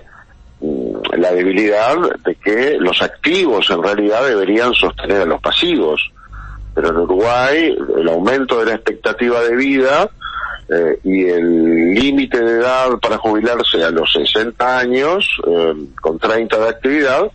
mm, 0.60 1.18
la 1.18 1.32
debilidad 1.32 1.96
de 2.24 2.34
que 2.36 2.76
los 2.78 3.02
activos 3.02 3.68
en 3.70 3.82
realidad 3.82 4.24
deberían 4.24 4.72
sostener 4.74 5.22
a 5.22 5.26
los 5.26 5.40
pasivos 5.40 6.10
pero 6.74 6.90
en 6.90 6.96
Uruguay 6.98 7.76
el 7.98 8.08
aumento 8.08 8.60
de 8.60 8.66
la 8.66 8.74
expectativa 8.74 9.40
de 9.40 9.56
vida 9.56 10.08
eh, 10.72 10.98
y 11.02 11.24
el 11.24 11.94
límite 11.94 12.40
de 12.40 12.60
edad 12.60 12.90
para 13.02 13.18
jubilarse 13.18 13.82
a 13.82 13.90
los 13.90 14.12
60 14.12 14.78
años 14.78 15.28
eh, 15.46 15.74
con 16.00 16.18
30 16.18 16.58
de 16.58 16.68
actividad 16.68 17.30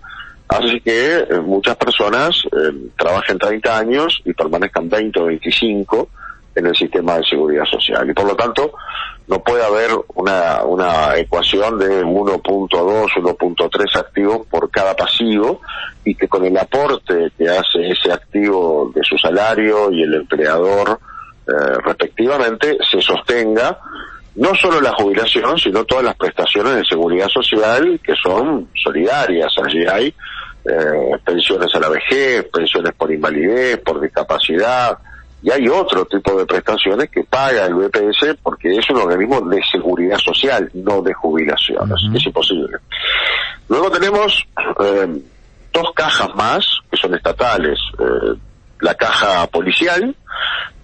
hace 0.47 0.79
que 0.81 1.17
eh, 1.17 1.39
muchas 1.41 1.75
personas 1.75 2.41
eh, 2.45 2.89
trabajen 2.97 3.37
30 3.37 3.77
años 3.77 4.21
y 4.25 4.33
permanezcan 4.33 4.89
20 4.89 5.19
o 5.19 5.25
25 5.25 6.09
en 6.55 6.67
el 6.67 6.75
sistema 6.75 7.17
de 7.17 7.25
seguridad 7.25 7.65
social. 7.65 8.09
Y 8.09 8.13
por 8.13 8.25
lo 8.25 8.35
tanto 8.35 8.73
no 9.27 9.43
puede 9.43 9.65
haber 9.65 9.89
una, 10.13 10.63
una 10.63 11.17
ecuación 11.17 11.79
de 11.79 12.05
1.2, 12.05 12.69
1.3 12.69 13.99
activos 13.99 14.47
por 14.47 14.69
cada 14.69 14.95
pasivo 14.95 15.61
y 16.03 16.15
que 16.15 16.27
con 16.27 16.45
el 16.45 16.57
aporte 16.57 17.31
que 17.37 17.49
hace 17.49 17.89
ese 17.89 18.11
activo 18.11 18.91
de 18.95 19.03
su 19.03 19.17
salario 19.17 19.91
y 19.91 20.03
el 20.03 20.13
empleador 20.13 20.99
respectivamente 21.83 22.77
se 22.89 23.01
sostenga 23.01 23.79
no 24.35 24.53
solo 24.55 24.81
la 24.81 24.93
jubilación, 24.93 25.57
sino 25.57 25.85
todas 25.85 26.03
las 26.03 26.15
prestaciones 26.15 26.75
de 26.75 26.85
seguridad 26.85 27.29
social 27.29 27.99
que 28.03 28.13
son 28.15 28.69
solidarias. 28.75 29.53
Allí 29.63 29.85
hay 29.85 30.13
eh, 30.65 31.17
pensiones 31.23 31.73
a 31.73 31.79
la 31.79 31.89
vejez, 31.89 32.45
pensiones 32.51 32.93
por 32.95 33.11
invalidez, 33.11 33.77
por 33.77 34.01
discapacidad, 34.01 34.97
y 35.41 35.51
hay 35.51 35.67
otro 35.67 36.05
tipo 36.05 36.37
de 36.37 36.45
prestaciones 36.45 37.09
que 37.09 37.23
paga 37.23 37.65
el 37.65 37.75
BPS 37.75 38.35
porque 38.41 38.75
es 38.75 38.89
un 38.89 38.97
organismo 38.97 39.41
de 39.41 39.61
seguridad 39.71 40.17
social, 40.17 40.69
no 40.73 41.01
de 41.01 41.13
jubilaciones. 41.13 42.03
Ujú. 42.03 42.17
Es 42.17 42.25
imposible. 42.25 42.77
Luego 43.69 43.89
tenemos 43.91 44.43
eh, 44.83 45.21
dos 45.71 45.91
cajas 45.95 46.35
más 46.35 46.65
que 46.89 46.97
son 46.97 47.13
estatales. 47.13 47.79
eh, 47.99 48.35
la 48.81 48.93
caja 48.93 49.47
policial 49.47 50.13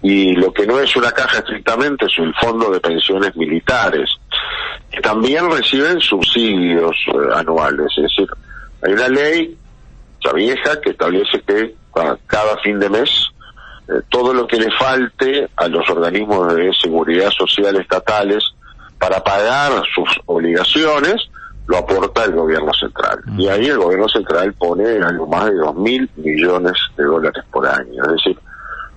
y 0.02 0.34
lo 0.34 0.52
que 0.52 0.66
no 0.66 0.80
es 0.80 0.94
una 0.96 1.12
caja 1.12 1.38
estrictamente 1.38 2.06
es 2.06 2.12
el 2.18 2.34
fondo 2.34 2.70
de 2.70 2.80
pensiones 2.80 3.34
militares, 3.36 4.10
que 4.90 5.00
también 5.00 5.48
reciben 5.50 6.00
subsidios 6.00 6.96
eh, 7.06 7.34
anuales. 7.34 7.86
Es 7.96 8.02
decir, 8.02 8.28
hay 8.82 8.92
una 8.92 9.08
ley 9.08 9.56
ya 10.24 10.32
vieja 10.32 10.80
que 10.80 10.90
establece 10.90 11.40
que 11.46 11.74
a 11.94 12.16
cada 12.26 12.58
fin 12.58 12.80
de 12.80 12.88
mes 12.88 13.10
eh, 13.88 14.00
todo 14.08 14.34
lo 14.34 14.46
que 14.46 14.56
le 14.58 14.70
falte 14.72 15.48
a 15.56 15.68
los 15.68 15.88
organismos 15.88 16.54
de 16.54 16.72
seguridad 16.74 17.30
social 17.30 17.76
estatales 17.76 18.44
para 18.98 19.22
pagar 19.22 19.82
sus 19.94 20.08
obligaciones 20.26 21.28
lo 21.66 21.78
aporta 21.78 22.24
el 22.24 22.32
gobierno 22.32 22.72
central. 22.74 23.20
Y 23.38 23.46
ahí 23.46 23.66
el 23.66 23.78
gobierno 23.78 24.08
central 24.08 24.52
pone 24.54 24.84
algo 25.00 25.26
más 25.28 25.46
de 25.46 25.54
dos 25.54 25.74
mil 25.76 26.10
millones 26.16 26.74
de 26.96 27.04
dólares 27.04 27.44
por 27.52 27.66
año. 27.66 28.02
Es 28.04 28.12
decir, 28.12 28.38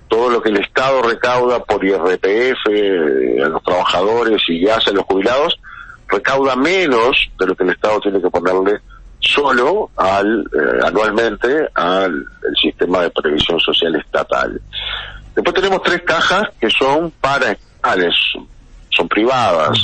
todo 0.08 0.30
lo 0.30 0.42
que 0.42 0.50
el 0.50 0.58
Estado 0.58 1.02
recauda 1.02 1.62
por 1.64 1.84
IRPF 1.84 2.68
eh, 2.70 3.42
a 3.44 3.48
los 3.48 3.62
trabajadores 3.62 4.42
y 4.48 4.68
hace 4.68 4.90
a 4.90 4.94
los 4.94 5.04
jubilados, 5.04 5.58
recauda 6.08 6.56
menos 6.56 7.16
de 7.38 7.46
lo 7.46 7.54
que 7.54 7.64
el 7.64 7.70
Estado 7.70 8.00
tiene 8.00 8.20
que 8.20 8.30
ponerle 8.30 8.80
solo 9.20 9.90
al 9.96 10.40
eh, 10.42 10.80
anualmente 10.84 11.68
al 11.74 12.12
el 12.12 12.56
sistema 12.60 13.02
de 13.02 13.10
previsión 13.10 13.58
social 13.60 13.94
estatal. 13.96 14.60
Después 15.34 15.54
tenemos 15.54 15.82
tres 15.82 16.02
cajas 16.02 16.48
que 16.60 16.70
son 16.70 17.10
para 17.20 17.52
estatales, 17.52 18.14
son 18.90 19.08
privadas, 19.08 19.78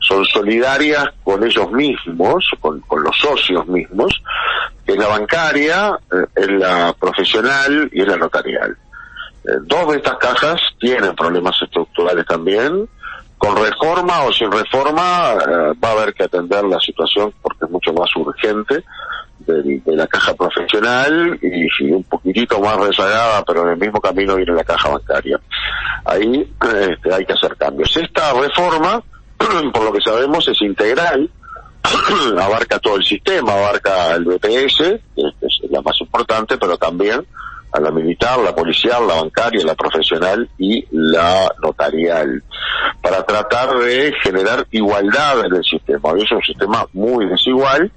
son 0.00 0.24
solidarias 0.26 1.06
con 1.24 1.42
ellos 1.42 1.70
mismos, 1.72 2.44
con, 2.60 2.82
los 3.02 3.16
socios 3.16 3.66
mismos, 3.66 4.22
que 4.84 4.94
la 4.96 5.06
bancaria, 5.06 5.98
eh, 6.12 6.26
es 6.34 6.48
la 6.48 6.94
profesional 6.98 7.88
y 7.92 8.02
es 8.02 8.08
la 8.08 8.16
notarial. 8.16 8.76
Eh, 9.44 9.52
dos 9.62 9.88
de 9.88 9.96
estas 9.98 10.16
cajas 10.18 10.60
tienen 10.78 11.14
problemas 11.14 11.56
estructurales 11.62 12.26
también. 12.26 12.88
Con 13.38 13.56
reforma 13.56 14.24
o 14.24 14.32
sin 14.32 14.52
reforma 14.52 15.32
eh, 15.32 15.72
va 15.82 15.88
a 15.88 15.92
haber 15.92 16.12
que 16.12 16.24
atender 16.24 16.62
la 16.64 16.78
situación 16.78 17.32
porque 17.40 17.64
es 17.64 17.70
mucho 17.70 17.92
más 17.92 18.14
urgente 18.16 18.84
de, 19.46 19.80
la 19.86 20.06
caja 20.06 20.34
profesional 20.34 21.38
y, 21.40 21.90
un 21.90 22.04
poquitito 22.04 22.60
más 22.60 22.76
rezagada, 22.76 23.42
pero 23.44 23.62
en 23.62 23.70
el 23.70 23.78
mismo 23.78 24.00
camino 24.00 24.36
viene 24.36 24.52
la 24.52 24.64
caja 24.64 24.90
bancaria. 24.90 25.40
Ahí 26.04 26.50
este, 26.62 27.14
hay 27.14 27.24
que 27.24 27.32
hacer 27.32 27.56
cambios. 27.56 27.96
Esta 27.96 28.32
reforma, 28.34 29.02
por 29.72 29.84
lo 29.84 29.92
que 29.92 30.02
sabemos, 30.02 30.46
es 30.46 30.60
integral, 30.60 31.30
abarca 32.38 32.78
todo 32.78 32.96
el 32.96 33.04
sistema, 33.04 33.54
abarca 33.54 34.14
el 34.14 34.24
BPS, 34.24 34.76
que 35.14 35.46
es 35.46 35.60
la 35.70 35.80
más 35.80 35.98
importante, 36.00 36.58
pero 36.58 36.76
también 36.76 37.24
a 37.72 37.80
la 37.80 37.90
militar, 37.90 38.38
la 38.38 38.54
policial, 38.54 39.06
la 39.06 39.14
bancaria, 39.14 39.64
la 39.64 39.74
profesional 39.74 40.48
y 40.58 40.84
la 40.90 41.52
notarial, 41.62 42.42
para 43.00 43.24
tratar 43.24 43.78
de 43.78 44.12
generar 44.22 44.66
igualdad 44.70 45.46
en 45.46 45.56
el 45.56 45.64
sistema. 45.64 46.10
Hoy 46.10 46.22
es 46.22 46.32
un 46.32 46.42
sistema 46.42 46.86
muy 46.92 47.26
desigual 47.26 47.90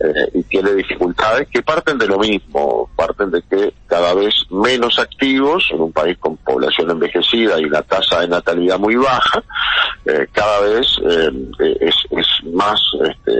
eh, 0.00 0.30
y 0.34 0.42
tiene 0.44 0.72
dificultades 0.74 1.48
que 1.48 1.62
parten 1.62 1.96
de 1.96 2.06
lo 2.06 2.18
mismo, 2.18 2.90
parten 2.96 3.30
de 3.30 3.42
que 3.42 3.72
cada 3.86 4.14
vez 4.14 4.34
menos 4.50 4.98
activos 4.98 5.68
en 5.72 5.80
un 5.80 5.92
país 5.92 6.18
con 6.18 6.36
población 6.38 6.90
envejecida 6.90 7.60
y 7.60 7.64
una 7.64 7.82
tasa 7.82 8.20
de 8.20 8.28
natalidad 8.28 8.78
muy 8.78 8.96
baja, 8.96 9.42
eh, 10.04 10.26
cada 10.32 10.60
vez 10.60 10.86
eh, 11.08 11.76
es, 11.80 11.94
es, 12.10 12.26
más, 12.52 12.80
este, 13.02 13.32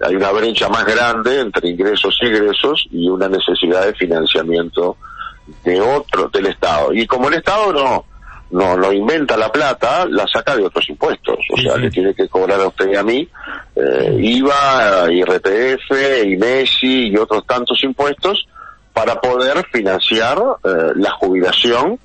hay 0.00 0.14
una 0.14 0.30
brecha 0.30 0.68
más 0.68 0.84
grande 0.84 1.40
entre 1.40 1.68
ingresos 1.70 2.16
y 2.22 2.26
egresos 2.26 2.86
y 2.90 3.08
una 3.08 3.28
necesidad 3.28 3.84
de 3.84 3.94
financiamiento 3.94 4.96
de 5.64 5.80
otro, 5.80 6.28
del 6.28 6.46
Estado. 6.46 6.92
Y 6.92 7.06
como 7.06 7.28
el 7.28 7.34
Estado 7.34 7.72
no, 7.72 8.04
no, 8.50 8.76
no 8.76 8.92
inventa 8.92 9.36
la 9.36 9.50
plata, 9.50 10.06
la 10.06 10.26
saca 10.26 10.56
de 10.56 10.64
otros 10.64 10.88
impuestos. 10.88 11.38
O 11.52 11.60
sea, 11.60 11.76
le 11.76 11.90
tiene 11.90 12.14
que 12.14 12.28
cobrar 12.28 12.60
a 12.60 12.68
usted 12.68 12.90
y 12.92 12.96
a 12.96 13.02
mí 13.02 13.28
eh, 13.74 14.16
IVA, 14.18 15.12
IRPF, 15.12 16.24
IMESI 16.26 17.08
y 17.08 17.16
otros 17.16 17.46
tantos 17.46 17.82
impuestos 17.84 18.46
para 18.92 19.20
poder 19.20 19.64
financiar 19.72 20.38
eh, 20.64 20.92
la 20.96 21.10
jubilación 21.12 21.98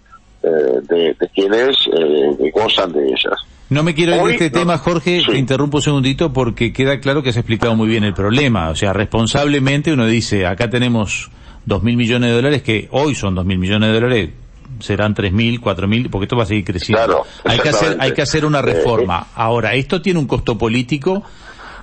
eh, 0.43 0.47
de, 0.89 1.15
quienes 1.33 1.77
eh, 1.93 2.51
gozan 2.53 2.91
de 2.91 3.07
ellas. 3.07 3.35
No 3.69 3.83
me 3.83 3.93
quiero 3.93 4.15
ir 4.15 4.23
de 4.23 4.31
este 4.33 4.49
tema, 4.49 4.77
Jorge, 4.77 5.21
te 5.25 5.37
interrumpo 5.37 5.77
un 5.77 5.83
segundito 5.83 6.33
porque 6.33 6.73
queda 6.73 6.99
claro 6.99 7.23
que 7.23 7.31
se 7.31 7.39
ha 7.39 7.41
explicado 7.41 7.75
muy 7.75 7.87
bien 7.87 8.03
el 8.03 8.13
problema. 8.13 8.69
O 8.69 8.75
sea, 8.75 8.91
responsablemente 8.91 9.93
uno 9.93 10.05
dice, 10.05 10.45
acá 10.45 10.69
tenemos 10.69 11.31
dos 11.65 11.83
mil 11.83 11.97
millones 11.97 12.29
de 12.29 12.35
dólares, 12.35 12.61
que 12.61 12.87
hoy 12.91 13.15
son 13.15 13.35
dos 13.35 13.45
mil 13.45 13.57
millones 13.57 13.89
de 13.89 13.99
dólares, 13.99 14.29
serán 14.79 15.13
tres 15.13 15.31
mil, 15.31 15.59
cuatro 15.59 15.87
mil, 15.87 16.09
porque 16.09 16.25
esto 16.25 16.35
va 16.35 16.43
a 16.43 16.47
seguir 16.47 16.63
creciendo. 16.63 17.25
hay 17.45 17.59
que 17.59 17.69
hacer, 17.69 17.97
hay 17.99 18.13
que 18.13 18.21
hacer 18.21 18.45
una 18.45 18.59
eh, 18.59 18.63
reforma. 18.63 19.27
Eh. 19.27 19.33
Ahora, 19.35 19.73
esto 19.73 20.01
tiene 20.01 20.19
un 20.19 20.27
costo 20.27 20.57
político, 20.57 21.23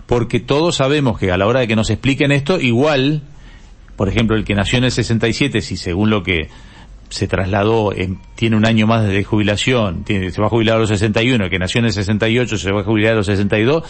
porque 0.07 0.41
todos 0.41 0.77
sabemos 0.77 1.19
que 1.19 1.31
a 1.31 1.37
la 1.37 1.47
hora 1.47 1.61
de 1.61 1.69
que 1.69 1.77
nos 1.77 1.91
expliquen 1.91 2.33
esto, 2.33 2.61
igual, 2.61 3.23
por 3.97 4.09
ejemplo, 4.09 4.37
el 4.37 4.45
que 4.45 4.55
nació 4.55 4.79
en 4.79 4.85
el 4.85 4.93
67, 4.93 5.61
si 5.61 5.77
según 5.77 6.11
lo 6.11 6.23
que 6.23 6.49
se 7.11 7.27
trasladó, 7.27 7.93
tiene 8.35 8.57
un 8.57 8.67
año 8.67 8.87
más 8.87 9.07
de 9.07 9.25
jubilación, 9.25 10.05
tiene, 10.05 10.31
se 10.31 10.41
va 10.41 10.49
a 10.49 10.51
jubilar 10.51 10.77
a 10.77 10.81
los 10.81 10.91
61, 10.91 11.45
el 11.45 11.51
que 11.51 11.59
nació 11.59 11.79
en 11.79 11.87
el 11.87 11.93
68 11.93 12.59
se 12.59 12.71
va 12.71 12.83
a 12.83 12.85
jubilar 12.85 13.15
a 13.15 13.17
los 13.17 13.27
62, 13.27 13.83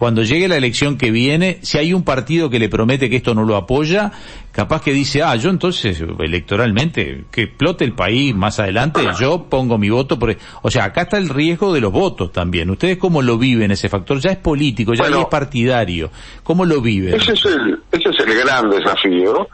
cuando 0.00 0.22
llegue 0.22 0.48
la 0.48 0.56
elección 0.56 0.96
que 0.96 1.10
viene, 1.10 1.58
si 1.60 1.76
hay 1.76 1.92
un 1.92 2.04
partido 2.04 2.48
que 2.48 2.58
le 2.58 2.70
promete 2.70 3.10
que 3.10 3.16
esto 3.16 3.34
no 3.34 3.44
lo 3.44 3.54
apoya, 3.54 4.10
capaz 4.50 4.80
que 4.80 4.94
dice, 4.94 5.22
ah, 5.22 5.36
yo 5.36 5.50
entonces 5.50 6.02
electoralmente, 6.18 7.24
que 7.30 7.42
explote 7.42 7.84
el 7.84 7.92
país 7.92 8.34
más 8.34 8.58
adelante, 8.60 9.02
yo 9.20 9.50
pongo 9.50 9.76
mi 9.76 9.90
voto 9.90 10.18
por... 10.18 10.30
E-". 10.30 10.38
O 10.62 10.70
sea, 10.70 10.84
acá 10.84 11.02
está 11.02 11.18
el 11.18 11.28
riesgo 11.28 11.74
de 11.74 11.82
los 11.82 11.92
votos 11.92 12.32
también. 12.32 12.70
¿Ustedes 12.70 12.96
cómo 12.96 13.20
lo 13.20 13.36
viven 13.36 13.72
ese 13.72 13.90
factor? 13.90 14.18
Ya 14.20 14.30
es 14.30 14.38
político, 14.38 14.94
ya 14.94 15.04
es 15.04 15.26
partidario. 15.26 16.10
¿Cómo 16.44 16.64
lo 16.64 16.80
viven? 16.80 17.12
Ese 17.12 17.34
es, 17.34 17.44
el, 17.44 17.78
ese 17.92 18.08
es 18.08 18.20
el 18.20 18.34
gran 18.36 18.70
desafío 18.70 19.48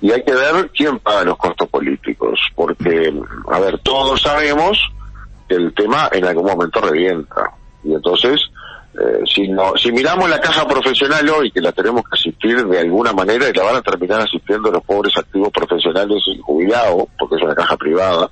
y 0.00 0.10
hay 0.10 0.24
que 0.24 0.32
ver 0.32 0.70
quién 0.74 1.00
paga 1.00 1.24
los 1.24 1.36
costos 1.36 1.68
políticos, 1.68 2.40
porque, 2.54 3.12
a 3.46 3.60
ver, 3.60 3.78
todos 3.80 4.22
sabemos 4.22 4.78
que 5.46 5.56
el 5.56 5.74
tema 5.74 6.08
en 6.12 6.24
algún 6.24 6.46
momento 6.46 6.80
revienta. 6.80 7.50
Y 7.84 7.92
entonces, 7.92 8.40
eh, 8.94 9.20
si, 9.32 9.48
no, 9.48 9.74
si 9.76 9.90
miramos 9.90 10.28
la 10.28 10.40
caja 10.40 10.66
profesional 10.68 11.26
hoy, 11.30 11.50
que 11.50 11.62
la 11.62 11.72
tenemos 11.72 12.02
que 12.02 12.14
asistir 12.18 12.66
de 12.66 12.78
alguna 12.78 13.12
manera 13.12 13.48
y 13.48 13.52
la 13.52 13.64
van 13.64 13.76
a 13.76 13.82
terminar 13.82 14.20
asistiendo 14.20 14.70
los 14.70 14.82
pobres 14.84 15.16
activos 15.16 15.48
profesionales 15.50 16.22
y 16.26 16.38
jubilados, 16.40 17.04
porque 17.18 17.36
es 17.36 17.42
una 17.42 17.54
caja 17.54 17.76
privada, 17.76 18.30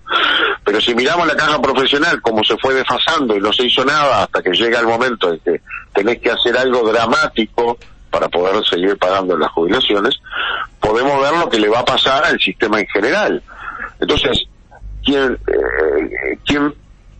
pero 0.63 0.79
si 0.81 0.95
miramos 0.95 1.27
la 1.27 1.35
caja 1.35 1.61
profesional 1.63 2.21
como 2.21 2.45
se 2.45 2.59
fue 2.59 2.75
desfasando 2.75 3.37
y 3.37 3.41
no 3.41 3.53
se 3.53 3.65
hizo 3.65 3.85
nada 3.85 4.25
hasta 4.25 4.43
que 4.43 4.51
llega 4.51 4.81
el 4.81 4.87
momento 4.87 5.33
en 5.33 5.39
que 5.41 5.63
tenés 5.95 6.19
que 6.19 6.31
hacer 6.31 6.57
algo 6.59 6.83
dramático 6.91 7.79
para 8.11 8.29
poder 8.29 8.63
seguir 8.67 8.99
pagando 8.99 9.39
las 9.39 9.51
jubilaciones, 9.53 10.21
podemos 10.79 11.23
ver 11.23 11.39
lo 11.39 11.49
que 11.49 11.59
le 11.59 11.69
va 11.69 11.81
a 11.81 11.85
pasar 11.85 12.25
al 12.25 12.39
sistema 12.39 12.81
en 12.81 12.87
general. 12.89 13.43
Entonces, 13.99 14.47
quien, 15.03 15.39
eh, 15.47 16.39
quien 16.45 16.75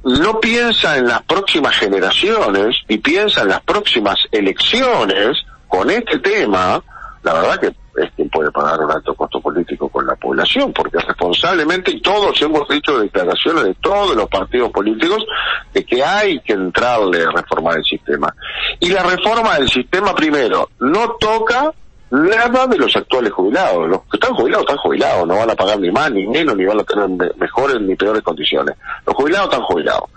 no 0.05 0.41
piensa 0.41 0.97
en 0.97 1.07
las 1.07 1.23
próximas 1.23 1.77
generaciones 1.77 2.77
y 2.89 2.99
piensa 2.99 3.43
en 3.43 3.49
las 3.49 3.61
próximas 3.63 4.19
elecciones 4.33 5.39
con 5.69 5.91
este 5.91 6.19
tema, 6.19 6.83
la 7.23 7.35
verdad 7.35 7.61
que 7.61 7.75
es 7.97 8.11
quien 8.17 8.31
puede 8.31 8.51
pagar 8.51 8.81
un 8.81 8.91
alto 8.91 9.15
costo 9.15 9.41
político 9.41 9.89
con 9.89 10.07
la 10.07 10.15
población, 10.17 10.73
porque 10.73 10.99
responsablemente, 10.99 11.91
y 11.91 12.01
todos 12.01 12.41
hemos 12.41 12.67
dicho 12.69 12.99
declaraciones 12.99 13.65
de 13.65 13.75
todos 13.75 14.17
los 14.17 14.29
partidos 14.29 14.71
políticos, 14.71 15.25
de 15.73 15.85
que 15.85 16.03
hay 16.03 16.41
que 16.41 16.55
entrarle 16.55 17.23
a 17.25 17.31
reformar 17.31 17.79
el 17.79 17.85
sistema. 17.85 18.35
Y 18.79 18.89
la 18.91 19.03
reforma 19.03 19.57
del 19.57 19.69
sistema, 19.69 20.15
primero, 20.15 20.71
no 20.79 21.17
toca 21.21 21.73
nada 22.11 22.67
de 22.67 22.77
los 22.77 22.95
actuales 22.97 23.33
jubilados. 23.33 23.89
Los 23.89 24.01
que 24.03 24.17
están 24.17 24.35
jubilados 24.35 24.65
están 24.65 24.79
jubilados, 24.79 25.27
no 25.27 25.37
van 25.37 25.51
a 25.51 25.55
pagar 25.55 25.79
ni 25.79 25.91
más 25.91 26.11
ni 26.11 26.27
menos, 26.27 26.57
ni 26.57 26.65
van 26.65 26.81
a 26.81 26.85
tener 26.85 27.09
mejores 27.37 27.81
ni 27.81 27.95
peores 27.95 28.23
condiciones. 28.23 28.77
Los 29.07 29.15
jubilados 29.15 29.51
están 29.51 29.63
jubilados. 29.63 30.11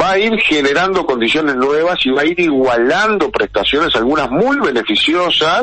Va 0.00 0.12
a 0.12 0.18
ir 0.18 0.36
generando 0.40 1.06
condiciones 1.06 1.54
nuevas 1.56 2.04
y 2.04 2.10
va 2.10 2.22
a 2.22 2.26
ir 2.26 2.38
igualando 2.40 3.30
prestaciones, 3.30 3.94
algunas 3.94 4.30
muy 4.30 4.58
beneficiosas, 4.58 5.62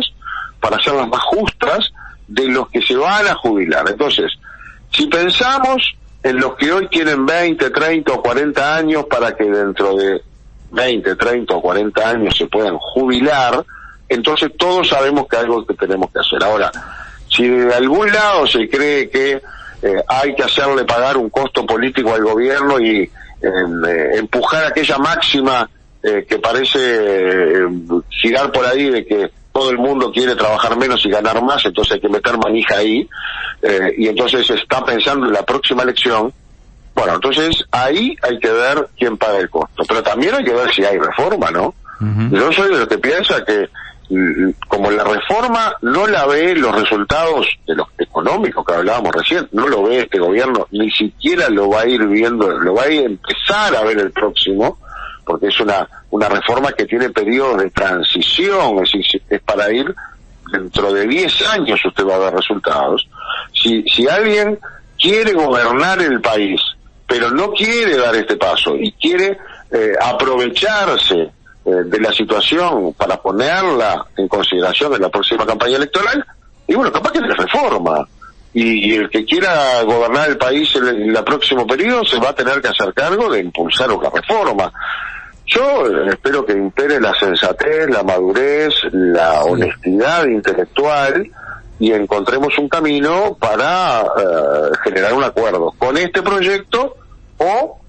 para 0.59 0.77
hacerlas 0.77 1.07
más 1.07 1.21
justas, 1.23 1.91
de 2.27 2.47
los 2.47 2.69
que 2.69 2.81
se 2.81 2.95
van 2.95 3.27
a 3.27 3.35
jubilar. 3.35 3.85
Entonces, 3.89 4.31
si 4.91 5.07
pensamos 5.07 5.95
en 6.23 6.37
los 6.37 6.55
que 6.55 6.71
hoy 6.71 6.87
tienen 6.87 7.25
20, 7.25 7.69
30 7.69 8.13
o 8.13 8.21
40 8.21 8.75
años 8.75 9.05
para 9.09 9.35
que 9.35 9.43
dentro 9.43 9.95
de 9.95 10.21
20, 10.71 11.15
30 11.15 11.55
o 11.55 11.61
40 11.61 12.09
años 12.09 12.37
se 12.37 12.47
puedan 12.47 12.77
jubilar, 12.77 13.65
entonces 14.13 14.51
todos 14.57 14.89
sabemos 14.89 15.27
que 15.27 15.37
algo 15.37 15.65
que 15.65 15.73
tenemos 15.73 16.11
que 16.11 16.19
hacer. 16.19 16.43
Ahora, 16.43 16.71
si 17.29 17.47
de 17.47 17.73
algún 17.73 18.11
lado 18.11 18.45
se 18.45 18.67
cree 18.67 19.09
que 19.09 19.41
eh, 19.81 20.03
hay 20.07 20.35
que 20.35 20.43
hacerle 20.43 20.83
pagar 20.83 21.17
un 21.17 21.29
costo 21.29 21.65
político 21.65 22.13
al 22.13 22.23
gobierno 22.23 22.79
y 22.79 23.09
em, 23.41 23.85
eh, 23.85 24.17
empujar 24.17 24.65
aquella 24.65 24.97
máxima 24.97 25.67
eh, 26.03 26.25
que 26.27 26.39
parece 26.39 27.67
girar 28.09 28.51
por 28.51 28.65
ahí 28.65 28.89
de 28.89 29.05
que 29.05 29.31
todo 29.51 29.71
el 29.71 29.77
mundo 29.77 30.11
quiere 30.11 30.35
trabajar 30.35 30.77
menos 30.77 31.05
y 31.05 31.09
ganar 31.09 31.43
más, 31.43 31.65
entonces 31.65 31.93
hay 31.93 32.01
que 32.01 32.09
meter 32.09 32.37
manija 32.37 32.77
ahí, 32.77 33.07
y 33.97 34.07
entonces 34.07 34.49
está 34.49 34.83
pensando 34.83 35.27
en 35.27 35.33
la 35.33 35.43
próxima 35.43 35.83
elección, 35.83 36.33
bueno, 36.95 37.15
entonces 37.15 37.65
ahí 37.69 38.15
hay 38.21 38.39
que 38.39 38.49
ver 38.49 38.87
quién 38.97 39.17
paga 39.17 39.39
el 39.39 39.49
costo, 39.49 39.83
pero 39.85 40.01
también 40.01 40.35
hay 40.35 40.43
que 40.45 40.53
ver 40.53 40.73
si 40.73 40.85
hay 40.85 40.97
reforma, 40.97 41.51
¿no? 41.51 41.75
Yo 42.31 42.51
soy 42.51 42.69
de 42.71 42.79
los 42.79 42.87
que 42.87 42.97
piensa 42.97 43.43
que 43.45 43.69
como 44.67 44.91
la 44.91 45.03
reforma 45.03 45.73
no 45.81 46.05
la 46.07 46.25
ve 46.25 46.55
los 46.55 46.73
resultados 46.75 47.47
de 47.65 47.75
los 47.75 47.87
económicos 47.97 48.65
que 48.65 48.73
hablábamos 48.73 49.15
recién, 49.15 49.47
no 49.53 49.67
lo 49.67 49.83
ve 49.83 49.99
este 49.99 50.19
gobierno, 50.19 50.67
ni 50.71 50.91
siquiera 50.91 51.49
lo 51.49 51.69
va 51.69 51.81
a 51.81 51.87
ir 51.87 52.05
viendo, 52.07 52.49
lo 52.49 52.73
va 52.75 52.83
a 52.83 52.89
ir 52.89 53.05
empezar 53.05 53.75
a 53.75 53.83
ver 53.83 53.99
el 53.99 54.11
próximo, 54.11 54.79
porque 55.25 55.47
es 55.47 55.59
una, 55.61 55.87
una 56.09 56.27
reforma 56.27 56.73
que 56.73 56.85
tiene 56.85 57.09
periodos 57.09 57.61
de 57.61 57.69
transición, 57.69 58.83
es 58.83 58.91
decir, 58.91 59.21
es 59.29 59.41
para 59.41 59.71
ir 59.71 59.93
dentro 60.51 60.91
de 60.91 61.07
10 61.07 61.47
años 61.49 61.79
usted 61.85 62.05
va 62.05 62.15
a 62.15 62.19
ver 62.19 62.33
resultados. 62.33 63.07
Si, 63.53 63.83
si 63.83 64.07
alguien 64.09 64.59
quiere 64.99 65.31
gobernar 65.33 66.01
el 66.01 66.19
país, 66.19 66.59
pero 67.07 67.31
no 67.31 67.51
quiere 67.51 67.97
dar 67.97 68.15
este 68.15 68.35
paso 68.35 68.75
y 68.75 68.91
quiere 68.93 69.37
eh, 69.71 69.93
aprovecharse 70.01 71.31
de 71.63 71.99
la 71.99 72.11
situación 72.11 72.93
para 72.93 73.21
ponerla 73.21 74.05
en 74.17 74.27
consideración 74.27 74.93
en 74.95 75.01
la 75.01 75.09
próxima 75.09 75.45
campaña 75.45 75.77
electoral, 75.77 76.25
y 76.67 76.73
bueno, 76.73 76.91
capaz 76.91 77.11
que 77.11 77.19
se 77.19 77.33
reforma. 77.33 78.07
y, 78.53 78.95
el 78.95 79.09
que 79.09 79.23
quiera 79.23 79.81
gobernar 79.83 80.29
el 80.29 80.37
país 80.37 80.75
en 80.75 80.87
el, 80.87 81.23
próximo 81.23 81.65
periodo 81.65 82.03
se 82.03 82.19
va 82.19 82.29
a 82.29 82.35
tener 82.35 82.61
que 82.61 82.67
hacer 82.67 82.93
cargo 82.93 83.29
de 83.31 83.39
impulsar 83.39 83.91
una 83.91 84.09
reforma. 84.09 84.71
Yo 85.45 85.85
espero 86.09 86.45
que 86.45 86.53
impere 86.53 86.99
la 86.99 87.13
sensatez, 87.13 87.89
la 87.89 88.03
madurez, 88.03 88.73
la 88.91 89.43
honestidad 89.43 90.25
intelectual 90.25 91.29
y 91.79 91.91
encontremos 91.91 92.57
un 92.57 92.69
camino 92.69 93.35
para 93.39 94.01
eh, 94.01 94.71
generar 94.83 95.13
un 95.13 95.23
acuerdo 95.23 95.73
con 95.77 95.97
este 95.97 96.21
proyecto 96.21 96.95
o 97.37 97.80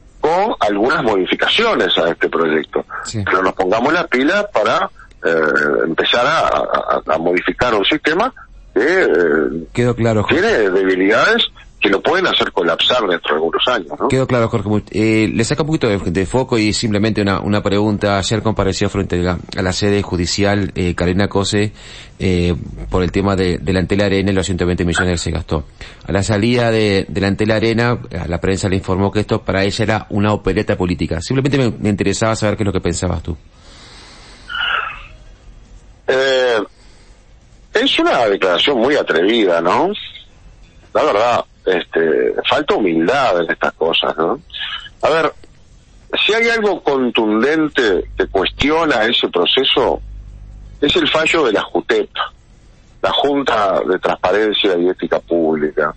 algunas 0.60 1.02
modificaciones 1.02 1.96
a 1.98 2.10
este 2.10 2.28
proyecto. 2.28 2.84
Pero 3.24 3.42
nos 3.42 3.54
pongamos 3.54 3.92
las 3.92 4.06
pilas 4.08 4.46
para 4.52 4.90
eh, 5.24 5.30
empezar 5.84 6.26
a, 6.26 7.18
modificar 7.18 7.74
un 7.74 7.84
sistema 7.84 8.32
que 8.74 9.02
eh, 9.02 9.66
Quedó 9.72 9.94
claro, 9.94 10.24
tiene 10.28 10.70
debilidades 10.70 11.50
que 11.82 11.88
lo 11.88 12.00
pueden 12.00 12.28
hacer 12.28 12.52
colapsar 12.52 13.00
dentro 13.00 13.30
de 13.30 13.34
algunos 13.34 13.66
años. 13.66 13.88
¿no? 13.98 14.08
Quedó 14.08 14.26
claro, 14.26 14.48
Jorge. 14.48 14.84
Eh, 14.92 15.28
le 15.34 15.44
saca 15.44 15.62
un 15.62 15.66
poquito 15.66 15.88
de, 15.88 16.26
foco 16.26 16.56
y 16.56 16.72
simplemente 16.72 17.20
una, 17.20 17.40
una 17.40 17.60
pregunta. 17.60 18.18
Ayer 18.18 18.40
compareció 18.40 18.88
frente 18.88 19.28
a 19.28 19.62
la, 19.62 19.72
sede 19.72 20.00
judicial 20.02 20.70
eh, 20.76 20.94
Karina 20.94 21.26
Cose 21.28 21.72
eh, 22.20 22.54
por 22.88 23.02
el 23.02 23.10
tema 23.10 23.34
de, 23.34 23.58
de 23.58 23.72
la 23.72 23.80
Arena 24.04 24.30
y 24.30 24.34
los 24.34 24.46
120 24.46 24.84
millones 24.84 25.12
que 25.12 25.18
se 25.18 25.30
gastó. 25.32 25.64
A 26.06 26.12
la 26.12 26.22
salida 26.22 26.70
de, 26.70 27.04
de 27.08 27.46
la 27.46 27.56
Arena, 27.56 27.98
la 28.28 28.40
prensa 28.40 28.68
le 28.68 28.76
informó 28.76 29.10
que 29.10 29.20
esto 29.20 29.42
para 29.42 29.64
ella 29.64 29.82
era 29.82 30.06
una 30.10 30.32
opereta 30.32 30.76
política. 30.76 31.20
Simplemente 31.20 31.58
me, 31.80 31.88
interesaba 31.88 32.36
saber 32.36 32.56
qué 32.56 32.62
es 32.62 32.66
lo 32.66 32.72
que 32.72 32.80
pensabas 32.80 33.24
tú. 33.24 33.36
Eh, 36.06 36.58
es 37.74 37.98
una 37.98 38.26
declaración 38.26 38.78
muy 38.78 38.94
atrevida, 38.94 39.60
¿no? 39.60 39.90
La 40.94 41.02
verdad 41.02 41.44
este, 41.64 42.34
falta 42.48 42.74
humildad 42.74 43.42
en 43.42 43.50
estas 43.50 43.72
cosas, 43.74 44.16
¿no? 44.16 44.40
A 45.02 45.10
ver, 45.10 45.32
si 46.24 46.32
hay 46.34 46.48
algo 46.48 46.82
contundente 46.82 48.04
que 48.16 48.26
cuestiona 48.26 49.04
ese 49.04 49.28
proceso, 49.28 50.00
es 50.80 50.94
el 50.96 51.08
fallo 51.08 51.44
de 51.44 51.52
la 51.52 51.62
JUTEP, 51.62 52.10
la 53.02 53.12
Junta 53.12 53.80
de 53.86 53.98
Transparencia 53.98 54.76
y 54.78 54.88
Ética 54.88 55.20
Pública. 55.20 55.94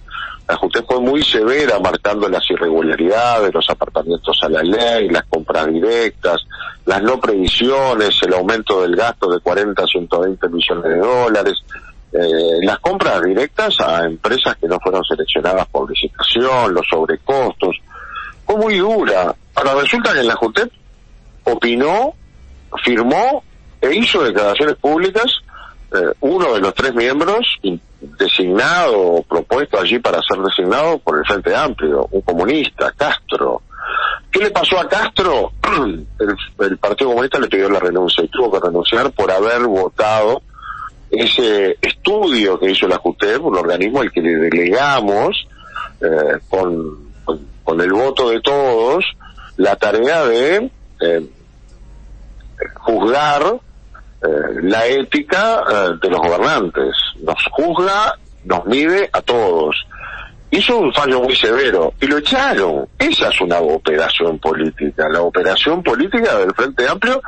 La 0.47 0.55
JUTEP 0.55 0.85
fue 0.85 0.99
muy 0.99 1.23
severa 1.23 1.79
marcando 1.79 2.29
las 2.29 2.49
irregularidades, 2.49 3.53
los 3.53 3.67
apartamientos 3.69 4.37
a 4.43 4.49
la 4.49 4.61
ley, 4.61 5.09
las 5.09 5.25
compras 5.25 5.67
directas, 5.67 6.45
las 6.85 7.01
no 7.01 7.19
previsiones, 7.19 8.21
el 8.21 8.33
aumento 8.33 8.81
del 8.83 8.95
gasto 8.95 9.29
de 9.31 9.39
40 9.39 9.83
a 9.83 9.87
120 9.87 10.49
millones 10.49 10.83
de 10.83 10.97
dólares, 10.97 11.55
eh, 12.17 12.59
las 12.61 12.79
compras 12.79 13.21
directas 13.23 13.79
a 13.81 14.05
empresas 14.05 14.55
que 14.57 14.67
no 14.67 14.79
fueron 14.79 15.03
seleccionadas 15.03 15.67
por 15.67 15.89
licitación, 15.89 16.73
los 16.73 16.87
sobrecostos, 16.87 17.75
fue 18.45 18.55
muy 18.55 18.77
dura. 18.77 19.35
Ahora 19.55 19.75
resulta 19.81 20.13
que 20.13 20.21
en 20.21 20.27
la 20.27 20.35
JUTEP 20.35 20.71
opinó, 21.43 22.13
firmó 22.83 23.43
e 23.81 23.95
hizo 23.95 24.23
declaraciones 24.23 24.75
públicas 24.75 25.25
eh, 25.93 26.13
uno 26.21 26.53
de 26.53 26.61
los 26.61 26.73
tres 26.73 26.93
miembros 26.93 27.45
designado 27.99 29.23
propuesto 29.27 29.79
allí 29.79 29.99
para 29.99 30.21
ser 30.21 30.41
designado 30.41 30.97
por 30.99 31.17
el 31.17 31.25
Frente 31.25 31.55
Amplio, 31.55 32.07
un 32.11 32.21
comunista, 32.21 32.91
Castro. 32.95 33.61
¿Qué 34.31 34.39
le 34.39 34.51
pasó 34.51 34.79
a 34.79 34.87
Castro? 34.87 35.51
el 36.59 36.77
Partido 36.77 37.09
Comunista 37.09 37.39
le 37.39 37.47
pidió 37.47 37.69
la 37.69 37.79
renuncia 37.79 38.23
y 38.23 38.27
tuvo 38.29 38.51
que 38.51 38.65
renunciar 38.65 39.11
por 39.11 39.31
haber 39.31 39.63
votado 39.63 40.41
ese 41.17 41.77
estudio 41.81 42.59
que 42.59 42.71
hizo 42.71 42.87
la 42.87 42.97
JUTEP, 42.97 43.43
un 43.43 43.57
organismo 43.57 44.01
al 44.01 44.11
que 44.11 44.21
le 44.21 44.35
delegamos 44.35 45.47
eh, 46.01 46.39
con, 46.49 47.11
con, 47.63 47.81
el 47.81 47.91
voto 47.91 48.29
de 48.29 48.41
todos 48.41 49.05
la 49.57 49.75
tarea 49.75 50.25
de 50.25 50.71
eh, 51.01 51.29
juzgar 52.75 53.43
eh, 54.21 54.27
la 54.61 54.85
ética 54.87 55.63
de 56.01 56.09
los 56.09 56.19
gobernantes. 56.19 56.95
Nos 57.21 57.43
juzga, 57.51 58.17
nos 58.43 58.65
mide 58.65 59.09
a 59.11 59.21
todos 59.21 59.75
hizo 60.51 60.77
un 60.77 60.93
fallo 60.93 61.21
muy 61.21 61.35
severo 61.35 61.93
y 61.99 62.07
lo 62.07 62.17
echaron. 62.17 62.87
Esa 62.97 63.29
es 63.29 63.41
una 63.41 63.59
operación 63.59 64.39
política, 64.39 65.07
la 65.09 65.21
operación 65.21 65.83
política 65.83 66.37
del 66.37 66.53
Frente 66.53 66.87
Amplio 66.87 67.21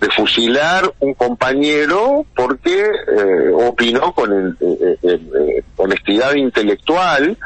de 0.00 0.08
fusilar 0.10 0.90
un 1.00 1.14
compañero 1.14 2.24
porque 2.34 2.80
eh, 2.80 3.50
opinó 3.54 4.12
con 4.12 4.56
eh, 4.60 4.96
eh, 5.02 5.64
honestidad 5.76 6.34
intelectual 6.34 7.36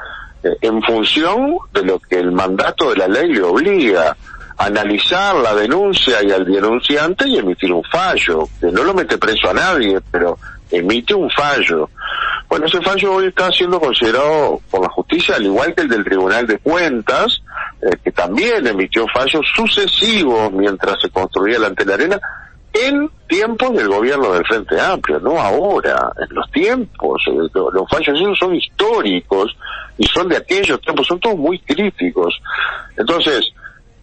en 0.60 0.82
función 0.82 1.56
de 1.72 1.82
lo 1.84 1.98
que 1.98 2.16
el 2.16 2.30
mandato 2.30 2.90
de 2.90 2.96
la 2.96 3.08
ley 3.08 3.32
le 3.32 3.42
obliga 3.42 4.14
analizar 4.58 5.34
la 5.36 5.54
denuncia 5.54 6.22
y 6.22 6.30
al 6.30 6.44
denunciante 6.44 7.28
y 7.28 7.38
emitir 7.38 7.72
un 7.72 7.82
fallo, 7.84 8.48
que 8.60 8.70
no 8.70 8.84
lo 8.84 8.94
mete 8.94 9.18
preso 9.18 9.50
a 9.50 9.54
nadie, 9.54 10.00
pero 10.10 10.38
emite 10.70 11.14
un 11.14 11.30
fallo. 11.30 11.90
Bueno, 12.54 12.68
ese 12.68 12.80
fallo 12.82 13.14
hoy 13.14 13.26
está 13.26 13.50
siendo 13.50 13.80
considerado 13.80 14.60
por 14.70 14.80
la 14.80 14.88
justicia, 14.88 15.34
al 15.34 15.44
igual 15.44 15.74
que 15.74 15.82
el 15.82 15.88
del 15.88 16.04
Tribunal 16.04 16.46
de 16.46 16.58
Cuentas, 16.58 17.42
eh, 17.82 17.96
que 18.04 18.12
también 18.12 18.64
emitió 18.64 19.08
fallos 19.12 19.44
sucesivos 19.56 20.52
mientras 20.52 21.00
se 21.02 21.10
construía 21.10 21.58
la 21.58 21.74
Arena, 21.92 22.20
en 22.72 23.10
tiempos 23.26 23.72
del 23.74 23.88
gobierno 23.88 24.34
del 24.34 24.46
Frente 24.46 24.80
Amplio, 24.80 25.18
no 25.18 25.36
ahora, 25.36 26.12
en 26.16 26.32
los 26.32 26.48
tiempos. 26.52 27.24
Eh, 27.26 27.60
los 27.72 27.88
fallos 27.90 28.20
esos 28.20 28.38
son 28.38 28.54
históricos 28.54 29.56
y 29.98 30.06
son 30.06 30.28
de 30.28 30.36
aquellos 30.36 30.80
tiempos, 30.80 31.08
son 31.08 31.18
todos 31.18 31.36
muy 31.36 31.58
críticos. 31.58 32.40
Entonces, 32.96 33.52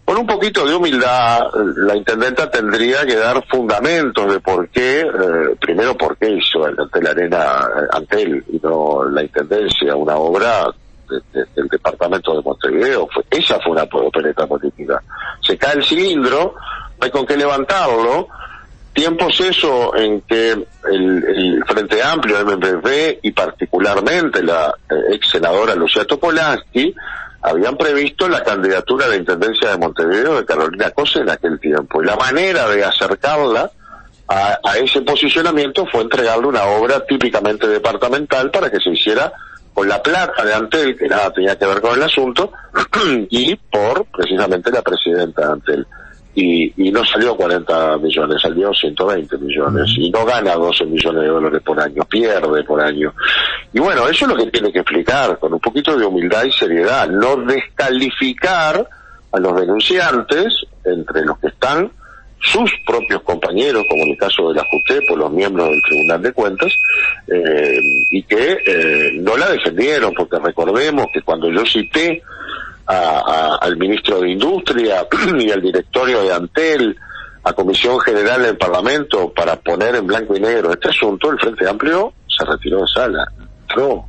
con 0.04 0.16
un 0.18 0.26
poquito 0.26 0.66
de 0.66 0.74
humildad, 0.74 1.40
la 1.76 1.96
intendenta 1.96 2.50
tendría 2.50 3.06
que 3.06 3.16
dar 3.16 3.44
fundamentos 3.46 4.32
de 4.32 4.40
por 4.40 4.68
qué, 4.68 5.00
eh, 5.00 5.56
primero 5.60 5.96
por 5.96 6.16
qué 6.16 6.30
hizo 6.30 6.66
el 6.66 6.76
la 6.76 7.10
Arena 7.10 7.68
eh, 7.68 7.86
ante 7.92 8.22
él 8.22 8.44
y 8.52 8.58
no 8.58 9.04
la 9.04 9.22
intendencia, 9.22 9.94
una 9.94 10.16
obra 10.16 10.66
del 11.08 11.68
departamento 11.68 12.34
de 12.34 12.42
Montevideo. 12.42 13.08
esa 13.30 13.60
fue 13.60 13.72
una 13.72 13.82
opereta 13.82 14.46
política. 14.46 15.02
Se 15.40 15.56
cae 15.56 15.76
el 15.76 15.84
cilindro, 15.84 16.54
hay 17.00 17.10
con 17.10 17.26
qué 17.26 17.36
levantarlo. 17.36 18.28
Tiempos 18.92 19.40
eso 19.40 19.96
en 19.96 20.20
que 20.22 20.50
el, 20.50 21.64
Frente 21.66 22.02
Amplio, 22.02 22.44
MPP 22.44 23.20
y 23.22 23.32
particularmente 23.32 24.42
la 24.42 24.74
eh, 24.90 25.14
ex 25.14 25.30
senadora 25.30 25.74
Lucía 25.74 26.04
Topolansky 26.04 26.94
habían 27.42 27.76
previsto 27.76 28.28
la 28.28 28.42
candidatura 28.42 29.08
de 29.08 29.16
Intendencia 29.16 29.70
de 29.70 29.78
Montevideo 29.78 30.36
de 30.36 30.44
Carolina 30.44 30.90
Cosa 30.90 31.20
en 31.20 31.30
aquel 31.30 31.58
tiempo. 31.58 32.02
Y 32.02 32.06
la 32.06 32.16
manera 32.16 32.68
de 32.68 32.84
acercarla 32.84 33.70
a, 34.28 34.78
ese 34.78 35.02
posicionamiento 35.02 35.84
fue 35.86 36.02
entregarle 36.02 36.46
una 36.46 36.64
obra 36.64 37.04
típicamente 37.04 37.66
departamental 37.66 38.50
para 38.50 38.70
que 38.70 38.80
se 38.80 38.90
hiciera 38.90 39.32
con 39.74 39.88
la 39.88 40.02
plata 40.02 40.44
de 40.44 40.54
Antel, 40.54 40.96
que 40.96 41.08
nada 41.08 41.32
tenía 41.32 41.58
que 41.58 41.66
ver 41.66 41.80
con 41.80 41.94
el 41.94 42.02
asunto, 42.02 42.52
y 43.30 43.56
por 43.56 44.04
precisamente 44.06 44.70
la 44.70 44.82
presidenta 44.82 45.46
de 45.46 45.52
Antel 45.52 45.86
y, 46.34 46.72
y 46.76 46.90
no 46.90 47.04
salió 47.04 47.36
40 47.36 47.98
millones, 47.98 48.40
salió 48.40 48.72
120 48.72 49.38
millones 49.38 49.90
y 49.96 50.10
no 50.10 50.24
gana 50.24 50.54
12 50.54 50.86
millones 50.86 51.22
de 51.22 51.28
dólares 51.28 51.62
por 51.64 51.78
año, 51.78 52.02
pierde 52.04 52.64
por 52.64 52.80
año. 52.80 53.12
Y 53.72 53.80
bueno, 53.80 54.08
eso 54.08 54.24
es 54.24 54.30
lo 54.30 54.36
que 54.36 54.50
tiene 54.50 54.72
que 54.72 54.78
explicar, 54.78 55.38
con 55.38 55.52
un 55.52 55.60
poquito 55.60 55.96
de 55.96 56.06
humildad 56.06 56.44
y 56.44 56.52
seriedad, 56.52 57.08
no 57.08 57.36
descalificar 57.36 58.86
a 59.32 59.40
los 59.40 59.60
denunciantes, 59.60 60.54
entre 60.84 61.24
los 61.24 61.38
que 61.38 61.48
están 61.48 61.90
sus 62.42 62.70
propios 62.84 63.22
compañeros, 63.22 63.84
como 63.88 64.02
en 64.02 64.10
el 64.10 64.18
caso 64.18 64.48
de 64.48 64.56
la 64.56 64.66
o 65.10 65.16
los 65.16 65.30
miembros 65.30 65.68
del 65.68 65.82
Tribunal 65.82 66.22
de 66.22 66.32
Cuentas, 66.32 66.72
eh, 67.28 67.80
y 68.10 68.22
que 68.24 68.58
eh, 68.66 69.12
no 69.20 69.36
la 69.36 69.50
defendieron, 69.50 70.12
porque 70.12 70.38
recordemos 70.38 71.06
que 71.12 71.22
cuando 71.22 71.50
yo 71.50 71.64
cité 71.64 72.22
al 72.86 73.76
ministro 73.76 74.20
de 74.20 74.30
Industria 74.30 75.06
y 75.38 75.50
al 75.50 75.62
directorio 75.62 76.22
de 76.22 76.32
Antel, 76.32 76.96
a 77.44 77.52
Comisión 77.52 77.98
General 78.00 78.42
del 78.42 78.56
Parlamento 78.56 79.32
para 79.32 79.56
poner 79.56 79.96
en 79.96 80.06
blanco 80.06 80.36
y 80.36 80.40
negro 80.40 80.72
este 80.72 80.88
asunto, 80.88 81.30
el 81.30 81.38
Frente 81.38 81.68
Amplio 81.68 82.12
se 82.28 82.44
retiró 82.44 82.80
de 82.80 82.86
sala. 82.86 83.26
No. 83.76 84.06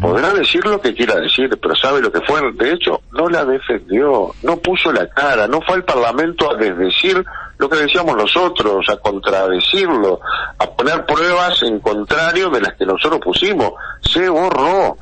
Podrá 0.00 0.32
decir 0.32 0.64
lo 0.64 0.80
que 0.80 0.94
quiera 0.94 1.16
decir, 1.16 1.50
pero 1.60 1.74
sabe 1.74 2.00
lo 2.00 2.12
que 2.12 2.20
fue. 2.20 2.40
De 2.52 2.72
hecho, 2.72 3.00
no 3.12 3.28
la 3.28 3.44
defendió, 3.44 4.32
no 4.44 4.56
puso 4.58 4.92
la 4.92 5.08
cara, 5.08 5.48
no 5.48 5.60
fue 5.60 5.74
al 5.74 5.84
Parlamento 5.84 6.52
a 6.52 6.56
desdecir 6.56 7.24
lo 7.58 7.68
que 7.68 7.78
decíamos 7.78 8.16
nosotros, 8.16 8.86
a 8.88 8.96
contradecirlo, 8.98 10.20
a 10.58 10.66
poner 10.70 11.04
pruebas 11.04 11.62
en 11.64 11.80
contrario 11.80 12.48
de 12.50 12.60
las 12.60 12.74
que 12.74 12.86
nosotros 12.86 13.20
pusimos. 13.20 13.72
Se 14.00 14.28
borró. 14.28 14.96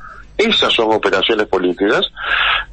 Esas 0.47 0.73
son 0.73 0.93
operaciones 0.93 1.47
políticas 1.47 2.01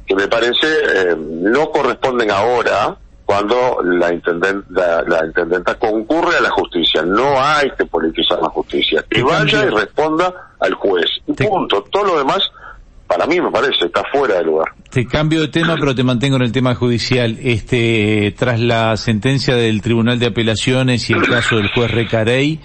que 0.05 0.15
me 0.15 0.27
parece 0.27 0.67
eh, 0.67 1.15
no 1.17 1.69
corresponden 1.69 2.31
ahora 2.31 2.97
cuando 3.25 3.81
la, 3.83 4.11
intendenta, 4.11 5.03
la, 5.03 5.25
intendenta 5.25 5.75
concurre 5.75 6.37
a 6.37 6.41
la 6.41 6.49
justicia. 6.49 7.03
No 7.03 7.39
hay 7.39 7.69
que 7.77 7.85
politizar 7.85 8.41
la 8.41 8.49
justicia. 8.49 9.05
Que 9.07 9.21
vaya 9.21 9.65
y 9.65 9.69
responda 9.69 10.33
al 10.59 10.73
juez. 10.73 11.05
Y 11.27 11.33
punto. 11.33 11.83
Todo 11.91 12.05
lo 12.05 12.17
demás 12.17 12.49
para 13.09 13.25
mí 13.25 13.41
me 13.41 13.49
parece, 13.49 13.87
está 13.87 14.03
fuera 14.11 14.35
de 14.35 14.43
lugar. 14.43 14.67
Te 14.91 15.07
cambio 15.07 15.41
de 15.41 15.47
tema, 15.47 15.75
pero 15.79 15.95
te 15.95 16.03
mantengo 16.03 16.35
en 16.35 16.43
el 16.43 16.51
tema 16.51 16.75
judicial. 16.75 17.39
Este, 17.41 18.35
tras 18.37 18.59
la 18.59 18.95
sentencia 18.97 19.55
del 19.55 19.81
Tribunal 19.81 20.19
de 20.19 20.27
Apelaciones 20.27 21.09
y 21.09 21.13
el 21.13 21.27
caso 21.27 21.55
del 21.57 21.71
juez 21.71 21.89
Recarey, 21.89 22.59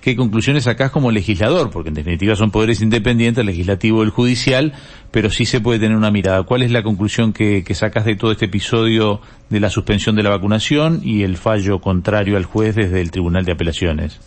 ¿qué 0.00 0.16
conclusiones 0.16 0.64
sacás 0.64 0.90
como 0.90 1.10
legislador? 1.10 1.70
Porque 1.70 1.88
en 1.88 1.94
definitiva 1.94 2.36
son 2.36 2.50
poderes 2.50 2.80
independientes, 2.80 3.40
el 3.40 3.46
legislativo 3.46 4.02
el 4.02 4.10
judicial, 4.10 4.72
pero 5.10 5.30
sí 5.30 5.46
se 5.46 5.60
puede 5.60 5.78
tener 5.78 5.96
una 5.96 6.10
mirada. 6.10 6.42
¿Cuál 6.42 6.62
es 6.62 6.70
la 6.70 6.82
conclusión 6.82 7.32
que, 7.32 7.64
que 7.64 7.74
sacas 7.74 8.04
de 8.04 8.16
todo 8.16 8.32
este 8.32 8.46
episodio 8.46 9.20
de 9.48 9.60
la 9.60 9.70
suspensión 9.70 10.16
de 10.16 10.22
la 10.22 10.30
vacunación 10.30 11.00
y 11.02 11.22
el 11.22 11.36
fallo 11.36 11.80
contrario 11.80 12.36
al 12.36 12.44
juez 12.44 12.74
desde 12.74 13.00
el 13.00 13.10
Tribunal 13.10 13.44
de 13.44 13.52
Apelaciones? 13.52 14.20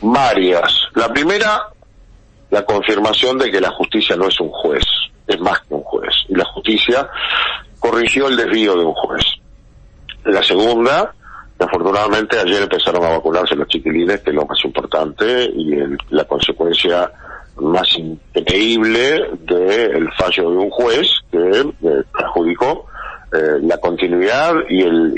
Varias. 0.00 0.72
La 0.94 1.08
primera, 1.12 1.62
la 2.50 2.64
confirmación 2.64 3.38
de 3.38 3.50
que 3.50 3.60
la 3.60 3.70
justicia 3.70 4.16
no 4.16 4.28
es 4.28 4.38
un 4.40 4.50
juez 4.50 4.84
es 5.26 5.40
más 5.40 5.60
que 5.60 5.74
un 5.74 5.82
juez. 5.82 6.14
Y 6.28 6.34
la 6.34 6.44
justicia 6.44 7.08
corrigió 7.78 8.28
el 8.28 8.36
desvío 8.36 8.76
de 8.76 8.84
un 8.84 8.94
juez. 8.94 9.24
La 10.24 10.42
segunda, 10.42 11.14
afortunadamente 11.58 12.38
ayer 12.38 12.62
empezaron 12.62 13.04
a 13.04 13.10
vacunarse 13.10 13.54
los 13.54 13.68
chiquilines, 13.68 14.20
que 14.20 14.30
es 14.30 14.36
lo 14.36 14.46
más 14.46 14.62
importante, 14.64 15.44
y 15.44 15.76
la 16.10 16.24
consecuencia 16.24 17.10
más 17.56 17.88
increíble 17.96 19.30
del 19.40 20.12
fallo 20.12 20.50
de 20.50 20.56
un 20.56 20.70
juez 20.70 21.08
que 21.30 21.38
eh, 21.38 22.02
adjudicó 22.12 22.86
eh, 23.32 23.58
la 23.62 23.78
continuidad 23.78 24.54
y, 24.68 24.82
el, 24.82 25.14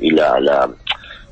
y, 0.00 0.10
la, 0.10 0.38
la, 0.40 0.68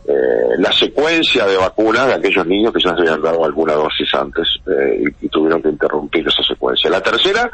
eh, 0.09 0.57
la 0.59 0.73
secuencia 0.73 1.47
de 1.47 1.57
vacunas 1.57 2.07
de 2.07 2.15
aquellos 2.15 2.47
niños 2.47 2.73
que 2.73 2.81
ya 2.81 2.95
se 2.95 3.03
habían 3.03 3.21
dado 3.21 3.45
alguna 3.45 3.75
dosis 3.75 4.13
antes 4.15 4.49
y, 4.67 5.27
y, 5.27 5.29
tuvieron 5.29 5.63
que 5.63 5.69
interrumpir 5.69 6.27
esa 6.27 6.43
secuencia. 6.43 6.89
La 6.89 7.03
tercera 7.03 7.51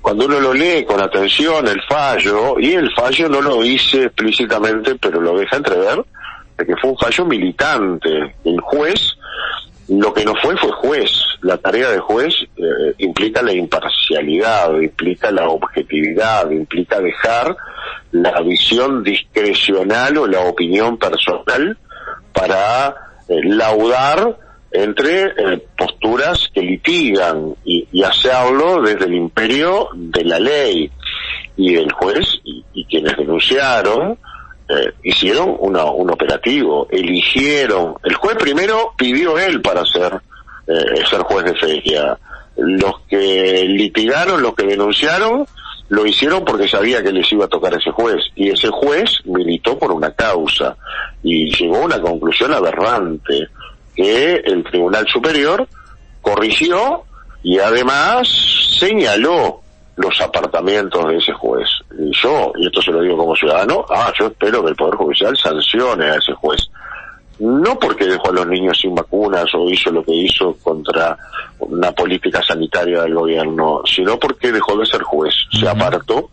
cuando 0.00 0.26
uno 0.26 0.40
lo 0.40 0.54
lee 0.54 0.84
con 0.84 1.00
atención 1.00 1.66
el 1.66 1.80
fallo, 1.88 2.58
y 2.58 2.72
el 2.72 2.92
fallo 2.92 3.28
no 3.28 3.40
lo 3.40 3.62
dice 3.62 4.04
explícitamente, 4.04 4.94
pero 4.96 5.20
lo 5.20 5.36
deja 5.36 5.56
entrever, 5.56 6.04
de 6.56 6.66
que 6.66 6.76
fue 6.76 6.90
un 6.90 6.98
fallo 6.98 7.24
militante. 7.24 8.34
El 8.44 8.60
juez, 8.60 9.16
lo 9.88 10.12
que 10.12 10.24
no 10.24 10.34
fue 10.42 10.56
fue 10.56 10.70
juez. 10.72 11.10
La 11.40 11.58
tarea 11.58 11.90
de 11.90 11.98
juez 11.98 12.34
eh, 12.56 12.94
implica 12.98 13.42
la 13.42 13.52
imparcialidad, 13.52 14.80
implica 14.80 15.30
la 15.30 15.48
objetividad, 15.48 16.50
implica 16.50 17.00
dejar 17.00 17.56
la 18.12 18.40
visión 18.42 19.02
discrecional 19.02 20.18
o 20.18 20.26
la 20.26 20.40
opinión 20.40 20.98
personal 20.98 21.76
para 22.32 22.94
eh, 23.28 23.40
laudar 23.44 24.36
entre 24.72 25.24
eh, 25.26 25.66
posturas 25.76 26.48
que 26.52 26.62
litigan 26.62 27.54
y, 27.64 28.02
hacerlo 28.02 28.82
desde 28.82 29.04
el 29.04 29.14
imperio 29.14 29.88
de 29.94 30.24
la 30.24 30.40
ley. 30.40 30.90
Y 31.56 31.76
el 31.76 31.92
juez 31.92 32.40
y, 32.44 32.84
quienes 32.86 33.16
denunciaron 33.16 34.18
eh, 34.68 34.92
hicieron 35.02 35.56
una, 35.60 35.84
un 35.84 36.10
operativo, 36.10 36.88
eligieron. 36.90 37.94
El 38.02 38.14
juez 38.14 38.36
primero 38.36 38.92
pidió 38.96 39.38
él 39.38 39.60
para 39.60 39.84
ser, 39.84 40.20
eh, 40.66 41.04
ser 41.08 41.20
juez 41.20 41.44
de 41.44 41.54
feria. 41.54 42.18
Los 42.56 43.00
que 43.08 43.64
litigaron, 43.68 44.42
los 44.42 44.54
que 44.54 44.66
denunciaron, 44.66 45.46
lo 45.90 46.06
hicieron 46.06 46.44
porque 46.44 46.68
sabía 46.68 47.02
que 47.02 47.12
les 47.12 47.30
iba 47.32 47.44
a 47.44 47.48
tocar 47.48 47.74
ese 47.74 47.90
juez. 47.90 48.24
Y 48.34 48.48
ese 48.48 48.68
juez 48.68 49.20
militó 49.24 49.78
por 49.78 49.92
una 49.92 50.10
causa 50.12 50.76
y 51.22 51.54
llegó 51.54 51.76
a 51.76 51.84
una 51.84 52.00
conclusión 52.00 52.52
aberrante 52.52 53.48
que 53.94 54.36
el 54.36 54.64
Tribunal 54.64 55.06
Superior 55.08 55.66
corrigió 56.20 57.04
y 57.42 57.58
además 57.58 58.28
señaló 58.78 59.60
los 59.96 60.20
apartamientos 60.20 61.06
de 61.08 61.16
ese 61.18 61.32
juez. 61.32 61.68
Y 61.98 62.10
yo, 62.22 62.52
y 62.56 62.66
esto 62.66 62.80
se 62.80 62.92
lo 62.92 63.02
digo 63.02 63.16
como 63.16 63.36
ciudadano, 63.36 63.84
ah, 63.90 64.12
yo 64.18 64.26
espero 64.28 64.62
que 64.62 64.70
el 64.70 64.76
Poder 64.76 64.94
Judicial 64.96 65.36
sancione 65.36 66.06
a 66.06 66.16
ese 66.16 66.32
juez. 66.32 66.60
No 67.38 67.78
porque 67.78 68.06
dejó 68.06 68.30
a 68.30 68.34
los 68.34 68.46
niños 68.46 68.78
sin 68.80 68.94
vacunas 68.94 69.52
o 69.54 69.68
hizo 69.68 69.90
lo 69.90 70.04
que 70.04 70.14
hizo 70.14 70.56
contra 70.62 71.18
una 71.58 71.90
política 71.92 72.42
sanitaria 72.42 73.02
del 73.02 73.14
gobierno, 73.14 73.82
sino 73.84 74.18
porque 74.18 74.52
dejó 74.52 74.76
de 74.76 74.86
ser 74.86 75.02
juez. 75.02 75.34
Se 75.50 75.68
apartó 75.68 76.30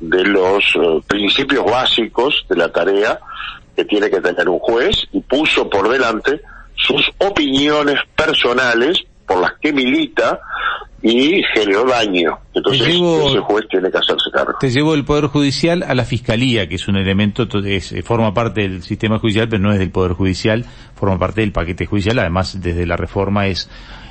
de 0.00 0.24
los 0.24 0.64
eh, 0.76 1.02
principios 1.06 1.64
básicos 1.64 2.44
de 2.48 2.56
la 2.56 2.70
tarea 2.70 3.18
que 3.74 3.84
tiene 3.84 4.08
que 4.08 4.20
tener 4.20 4.48
un 4.48 4.58
juez 4.58 5.06
y 5.12 5.20
puso 5.20 5.68
por 5.68 5.88
delante 5.88 6.40
sus 6.76 7.10
opiniones 7.18 7.98
personales 8.14 9.02
por 9.26 9.40
las 9.40 9.52
que 9.60 9.72
milita 9.72 10.40
y 11.02 11.42
generó 11.54 11.84
daño. 11.84 12.38
Entonces 12.54 12.88
ese 12.88 13.40
juez 13.40 13.66
tiene 13.68 13.90
que 13.90 13.98
hacerse 13.98 14.30
cargo. 14.32 14.54
Te 14.58 14.70
llevo 14.70 14.94
el 14.94 15.04
Poder 15.04 15.26
Judicial 15.26 15.82
a 15.82 15.94
la 15.94 16.04
Fiscalía, 16.04 16.68
que 16.68 16.76
es 16.76 16.88
un 16.88 16.96
elemento, 16.96 17.46
es, 17.64 17.94
forma 18.04 18.32
parte 18.34 18.62
del 18.62 18.82
sistema 18.82 19.18
judicial, 19.18 19.48
pero 19.48 19.62
no 19.62 19.72
es 19.72 19.78
del 19.78 19.90
Poder 19.90 20.12
Judicial, 20.12 20.64
forma 20.94 21.18
parte 21.18 21.42
del 21.42 21.52
paquete 21.52 21.86
judicial, 21.86 22.18
además 22.18 22.60
desde 22.60 22.86
la 22.86 22.96
reforma 22.96 23.46
es 23.46 23.68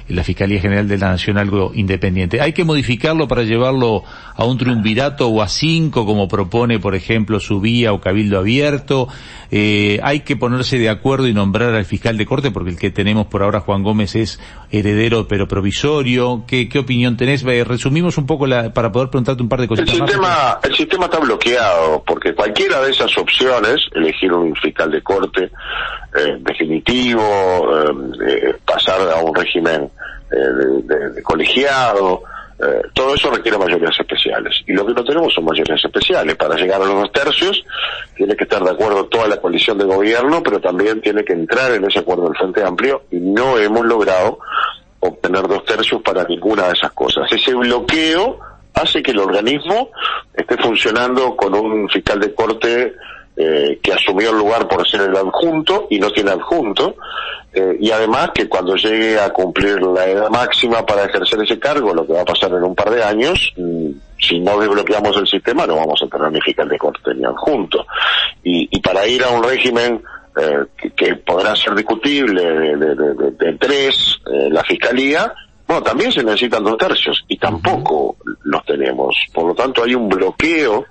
la 0.07 0.23
Fiscalía 0.23 0.61
General 0.61 0.87
de 0.87 0.97
la 0.97 1.09
Nación 1.09 1.37
algo 1.37 1.71
independiente. 1.73 2.41
¿Hay 2.41 2.53
que 2.53 2.63
modificarlo 2.63 3.27
para 3.27 3.43
llevarlo 3.43 4.03
a 4.35 4.45
un 4.45 4.57
triunvirato 4.57 5.27
o 5.27 5.41
a 5.41 5.47
cinco, 5.47 6.05
como 6.05 6.27
propone, 6.27 6.79
por 6.79 6.95
ejemplo, 6.95 7.39
Subía 7.39 7.93
o 7.93 8.01
Cabildo 8.01 8.37
Abierto? 8.37 9.07
Eh, 9.51 9.99
¿Hay 10.03 10.21
que 10.21 10.35
ponerse 10.35 10.77
de 10.77 10.89
acuerdo 10.89 11.27
y 11.27 11.33
nombrar 11.33 11.73
al 11.73 11.85
fiscal 11.85 12.17
de 12.17 12.25
corte? 12.25 12.51
Porque 12.51 12.71
el 12.71 12.77
que 12.77 12.91
tenemos 12.91 13.27
por 13.27 13.41
ahora, 13.41 13.61
Juan 13.61 13.83
Gómez, 13.83 14.15
es 14.15 14.39
heredero 14.71 15.27
pero 15.27 15.47
provisorio. 15.47 16.43
¿Qué, 16.47 16.69
qué 16.69 16.79
opinión 16.79 17.17
tenés? 17.17 17.43
Eh, 17.43 17.63
resumimos 17.63 18.17
un 18.17 18.25
poco 18.27 18.47
la, 18.47 18.73
para 18.73 18.91
poder 18.91 19.09
preguntarte 19.09 19.41
un 19.41 19.49
par 19.49 19.61
de 19.61 19.67
cosas 19.67 19.87
el 19.87 19.95
sistema, 19.95 20.59
El 20.63 20.75
sistema 20.75 21.05
está 21.05 21.19
bloqueado, 21.19 22.03
porque 22.05 22.33
cualquiera 22.33 22.81
de 22.81 22.91
esas 22.91 23.17
opciones, 23.17 23.81
elegir 23.93 24.31
un 24.33 24.55
fiscal 24.55 24.91
de 24.91 25.01
corte 25.01 25.45
eh, 25.45 26.37
definitivo, 26.39 27.21
eh, 28.27 28.55
pasar 28.65 29.01
a 29.09 29.17
un 29.17 29.33
régimen 29.33 29.89
eh, 30.31 31.13
de, 31.13 31.23
colegiado, 31.23 32.23
eh, 32.57 32.81
todo 32.93 33.13
eso 33.15 33.29
requiere 33.29 33.57
mayorías 33.57 33.99
especiales. 33.99 34.63
Y 34.65 34.73
lo 34.73 34.85
que 34.85 34.93
no 34.93 35.03
tenemos 35.03 35.33
son 35.33 35.45
mayorías 35.45 35.83
especiales. 35.83 36.35
Para 36.35 36.55
llegar 36.55 36.81
a 36.81 36.85
los 36.85 37.01
dos 37.01 37.11
tercios 37.11 37.63
tiene 38.15 38.35
que 38.35 38.45
estar 38.45 38.63
de 38.63 38.71
acuerdo 38.71 39.05
toda 39.07 39.27
la 39.27 39.37
coalición 39.37 39.77
de 39.77 39.85
gobierno, 39.85 40.41
pero 40.41 40.59
también 40.59 41.01
tiene 41.01 41.23
que 41.23 41.33
entrar 41.33 41.71
en 41.73 41.85
ese 41.85 41.99
acuerdo 41.99 42.23
del 42.23 42.37
Frente 42.37 42.63
Amplio 42.63 43.03
y 43.11 43.17
no 43.17 43.57
hemos 43.57 43.85
logrado 43.85 44.39
obtener 44.99 45.47
dos 45.47 45.65
tercios 45.65 46.01
para 46.01 46.23
ninguna 46.23 46.67
de 46.67 46.73
esas 46.73 46.91
cosas. 46.93 47.31
Ese 47.31 47.53
bloqueo 47.53 48.39
hace 48.73 49.01
que 49.03 49.11
el 49.11 49.19
organismo 49.19 49.89
esté 50.33 50.57
funcionando 50.57 51.35
con 51.35 51.53
un 51.53 51.89
fiscal 51.89 52.19
de 52.19 52.33
corte 52.33 52.95
eh, 53.37 53.79
que 53.83 53.91
asumió 53.91 54.29
el 54.29 54.37
lugar 54.37 54.65
por 54.65 54.87
ser 54.87 55.01
el 55.01 55.15
adjunto 55.15 55.87
y 55.89 55.99
no 55.99 56.09
tiene 56.11 56.31
adjunto, 56.31 56.95
eh, 57.53 57.75
y 57.81 57.91
además 57.91 58.31
que 58.33 58.47
cuando 58.47 58.75
llegue 58.75 59.19
a 59.19 59.29
cumplir 59.31 59.81
la 59.81 60.05
edad 60.05 60.29
máxima 60.29 60.85
para 60.85 61.03
ejercer 61.03 61.41
ese 61.41 61.59
cargo, 61.59 61.93
lo 61.93 62.07
que 62.07 62.13
va 62.13 62.21
a 62.21 62.25
pasar 62.25 62.51
en 62.51 62.63
un 62.63 62.73
par 62.73 62.91
de 62.91 63.03
años, 63.03 63.53
mm, 63.57 63.89
si 64.17 64.39
no 64.39 64.57
desbloqueamos 64.57 65.17
el 65.17 65.27
sistema 65.27 65.67
no 65.67 65.75
vamos 65.75 66.01
a 66.01 66.07
tener 66.07 66.31
ni 66.31 66.39
fiscal 66.39 66.69
de 66.69 66.77
corte 66.77 67.13
ni 67.13 67.25
adjunto. 67.25 67.85
Y, 68.41 68.69
y 68.71 68.79
para 68.79 69.05
ir 69.05 69.21
a 69.23 69.29
un 69.29 69.43
régimen 69.43 70.01
eh, 70.37 70.89
que, 70.95 71.15
podrá 71.17 71.55
ser 71.57 71.75
discutible 71.75 72.41
de, 72.41 73.57
tres, 73.59 74.19
la 74.49 74.63
fiscalía, 74.63 75.33
bueno, 75.67 75.83
también 75.83 76.11
se 76.11 76.23
necesitan 76.23 76.63
dos 76.63 76.77
tercios 76.77 77.23
y 77.27 77.37
tampoco 77.37 78.15
los 78.43 78.63
tenemos. 78.65 79.15
Por 79.33 79.47
lo 79.47 79.55
tanto, 79.55 79.83
hay 79.83 79.95
un 79.95 80.07
bloqueo 80.07 80.85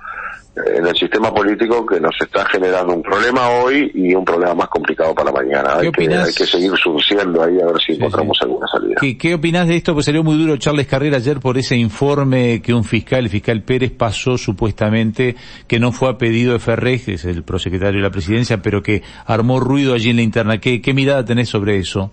en 0.57 0.87
el 0.87 0.97
sistema 0.97 1.35
político 1.35 1.85
que 1.85 1.99
nos 1.99 2.15
está 2.21 2.45
generando 2.47 2.95
un 2.95 3.03
problema 3.03 3.49
hoy 3.49 3.91
y 3.93 4.15
un 4.15 4.25
problema 4.25 4.55
más 4.55 4.69
complicado 4.69 5.13
para 5.13 5.33
mañana. 5.33 5.79
Hay 5.79 5.91
que, 5.91 6.15
hay 6.15 6.33
que, 6.33 6.47
seguir 6.47 6.73
surciendo 6.77 7.43
ahí 7.43 7.61
a 7.61 7.67
ver 7.67 7.81
si 7.85 7.95
encontramos 7.95 8.39
alguna 8.41 8.67
salida. 8.69 8.95
¿Qué, 9.01 9.19
¿Qué 9.19 9.35
opinás 9.35 9.67
de 9.67 9.77
esto? 9.77 9.95
Pues 9.95 10.07
salió 10.07 10.23
muy 10.23 10.39
duro 10.39 10.57
Charles 10.57 10.87
Carrera 10.87 11.17
ayer 11.17 11.41
por 11.41 11.59
ese 11.59 11.77
informe 11.77 12.63
que 12.63 12.73
un 12.73 12.85
fiscal, 12.85 13.25
el 13.25 13.31
fiscal 13.31 13.63
Pérez, 13.63 13.91
pasó 13.91 14.39
supuestamente, 14.39 15.35
que 15.67 15.81
no 15.81 15.91
fue 15.91 16.11
a 16.11 16.19
pedido 16.19 16.53
de 16.53 16.61
Ferrez, 16.61 17.05
que 17.05 17.15
es 17.15 17.25
el 17.25 17.43
prosecretario 17.43 17.99
de 17.99 18.05
la 18.05 18.11
presidencia, 18.11 18.63
pero 18.63 18.81
que 18.81 19.03
armó 19.27 19.59
ruido 19.59 19.95
allí 19.95 20.11
en 20.11 20.17
la 20.17 20.23
interna. 20.23 20.59
¿Qué, 20.59 20.81
qué 20.81 20.95
mirada 20.95 21.25
tenés 21.25 21.49
sobre 21.49 21.79
eso? 21.79 22.13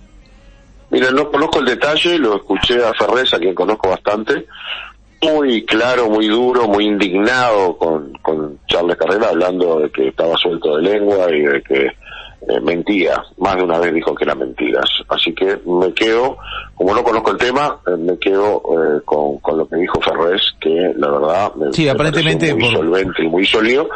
Mira, 0.89 1.09
no 1.11 1.31
conozco 1.31 1.59
el 1.59 1.65
detalle, 1.65 2.17
lo 2.17 2.35
escuché 2.35 2.83
a 2.83 2.91
Ferrez, 2.93 3.33
a 3.33 3.39
quien 3.39 3.55
conozco 3.55 3.89
bastante, 3.89 4.45
muy 5.21 5.65
claro, 5.65 6.09
muy 6.09 6.27
duro, 6.27 6.67
muy 6.67 6.85
indignado 6.85 7.77
con, 7.77 8.13
con 8.21 8.59
Charles 8.67 8.97
Carrera, 8.97 9.29
hablando 9.29 9.79
de 9.79 9.91
que 9.91 10.07
estaba 10.07 10.35
suelto 10.37 10.77
de 10.77 10.83
lengua 10.83 11.27
y 11.29 11.41
de 11.41 11.61
que 11.61 11.85
eh, 11.85 12.59
mentía. 12.61 13.23
Más 13.37 13.55
de 13.55 13.63
una 13.63 13.79
vez 13.79 13.93
dijo 13.93 14.15
que 14.15 14.23
eran 14.23 14.39
mentiras. 14.39 14.89
Así 15.09 15.33
que 15.33 15.59
me 15.65 15.93
quedo 15.93 16.37
como 16.81 16.95
no 16.95 17.03
conozco 17.03 17.29
el 17.29 17.37
tema, 17.37 17.77
eh, 17.85 17.95
me 17.95 18.17
quedo 18.17 18.57
eh, 18.57 19.01
con, 19.05 19.37
con, 19.37 19.55
lo 19.55 19.67
que 19.67 19.75
dijo 19.75 20.01
Ferrés, 20.01 20.41
que 20.59 20.91
la 20.97 21.11
verdad 21.11 21.53
me, 21.53 21.71
sí, 21.71 21.87
aparentemente 21.87 22.55
muy 22.55 22.71
solvente 22.71 23.23
y 23.23 23.27
muy 23.27 23.45
sólido. 23.45 23.87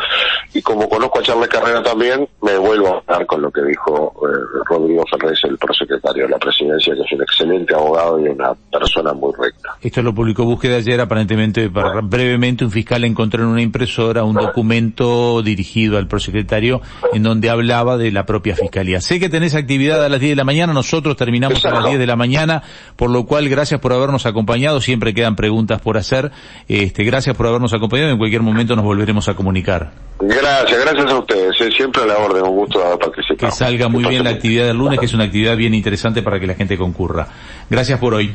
Y 0.53 0.61
como 0.61 0.87
conozco 0.87 1.17
a 1.17 1.23
Charles 1.23 1.49
Carrera 1.49 1.81
también, 1.81 2.29
me 2.43 2.55
vuelvo 2.59 2.87
a 2.87 2.99
hablar 2.99 3.25
con 3.25 3.41
lo 3.41 3.49
que 3.49 3.63
dijo 3.63 4.13
eh, 4.21 4.61
Rodrigo 4.69 5.03
Ferrés, 5.09 5.39
el 5.45 5.57
prosecretario 5.57 6.25
de 6.25 6.29
la 6.29 6.37
presidencia, 6.37 6.93
que 6.93 7.01
es 7.01 7.11
un 7.11 7.23
excelente 7.23 7.73
abogado 7.73 8.19
y 8.19 8.29
una 8.29 8.53
persona 8.71 9.13
muy 9.13 9.33
recta. 9.35 9.75
Esto 9.81 10.03
lo 10.03 10.13
publicó 10.13 10.45
Búsqueda 10.45 10.77
ayer, 10.77 11.01
aparentemente, 11.01 11.71
para, 11.71 12.01
brevemente, 12.01 12.65
un 12.65 12.71
fiscal 12.71 13.03
encontró 13.03 13.41
en 13.41 13.49
una 13.49 13.63
impresora 13.63 14.23
un 14.23 14.35
documento 14.35 15.41
dirigido 15.41 15.97
al 15.97 16.07
prosecretario 16.07 16.81
en 17.13 17.23
donde 17.23 17.49
hablaba 17.49 17.97
de 17.97 18.11
la 18.11 18.27
propia 18.27 18.55
fiscalía. 18.55 19.01
Sé 19.01 19.19
que 19.19 19.27
tenés 19.27 19.55
actividad 19.55 20.05
a 20.05 20.09
las 20.09 20.19
10 20.19 20.33
de 20.33 20.35
la 20.35 20.43
mañana, 20.43 20.71
nosotros 20.71 21.15
terminamos 21.15 21.65
a 21.65 21.71
las 21.71 21.85
10 21.85 21.97
de 21.97 22.05
la 22.05 22.15
mañana, 22.15 22.61
por 22.95 23.09
lo 23.09 23.25
cual 23.25 23.49
gracias 23.49 23.79
por 23.79 23.93
habernos 23.93 24.25
acompañado, 24.25 24.81
siempre 24.81 25.13
quedan 25.13 25.35
preguntas 25.35 25.81
por 25.81 25.97
hacer, 25.97 26.31
este, 26.67 27.03
gracias 27.03 27.35
por 27.35 27.47
habernos 27.47 27.73
acompañado, 27.73 28.09
en 28.09 28.17
cualquier 28.17 28.41
momento 28.41 28.75
nos 28.75 28.85
volveremos 28.85 29.27
a 29.29 29.35
comunicar. 29.35 29.91
Gracias, 30.19 30.79
gracias 30.79 31.11
a 31.11 31.19
ustedes, 31.19 31.61
eh, 31.61 31.69
siempre 31.75 32.03
a 32.03 32.05
la 32.05 32.17
orden, 32.17 32.43
un 32.43 32.55
gusto 32.55 32.79
participar. 32.99 33.49
Que 33.49 33.51
salga 33.51 33.89
muy 33.89 34.05
bien 34.05 34.23
la 34.23 34.29
actividad 34.29 34.65
del 34.65 34.77
lunes, 34.77 34.99
que 34.99 35.05
es 35.05 35.13
una 35.13 35.25
actividad 35.25 35.57
bien 35.57 35.73
interesante 35.73 36.21
para 36.21 36.39
que 36.39 36.47
la 36.47 36.55
gente 36.55 36.77
concurra. 36.77 37.27
Gracias 37.69 37.99
por 37.99 38.13
hoy. 38.13 38.31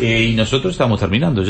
Eh, 0.00 0.24
y 0.30 0.34
nosotros 0.34 0.72
estamos 0.72 1.00
terminando. 1.00 1.42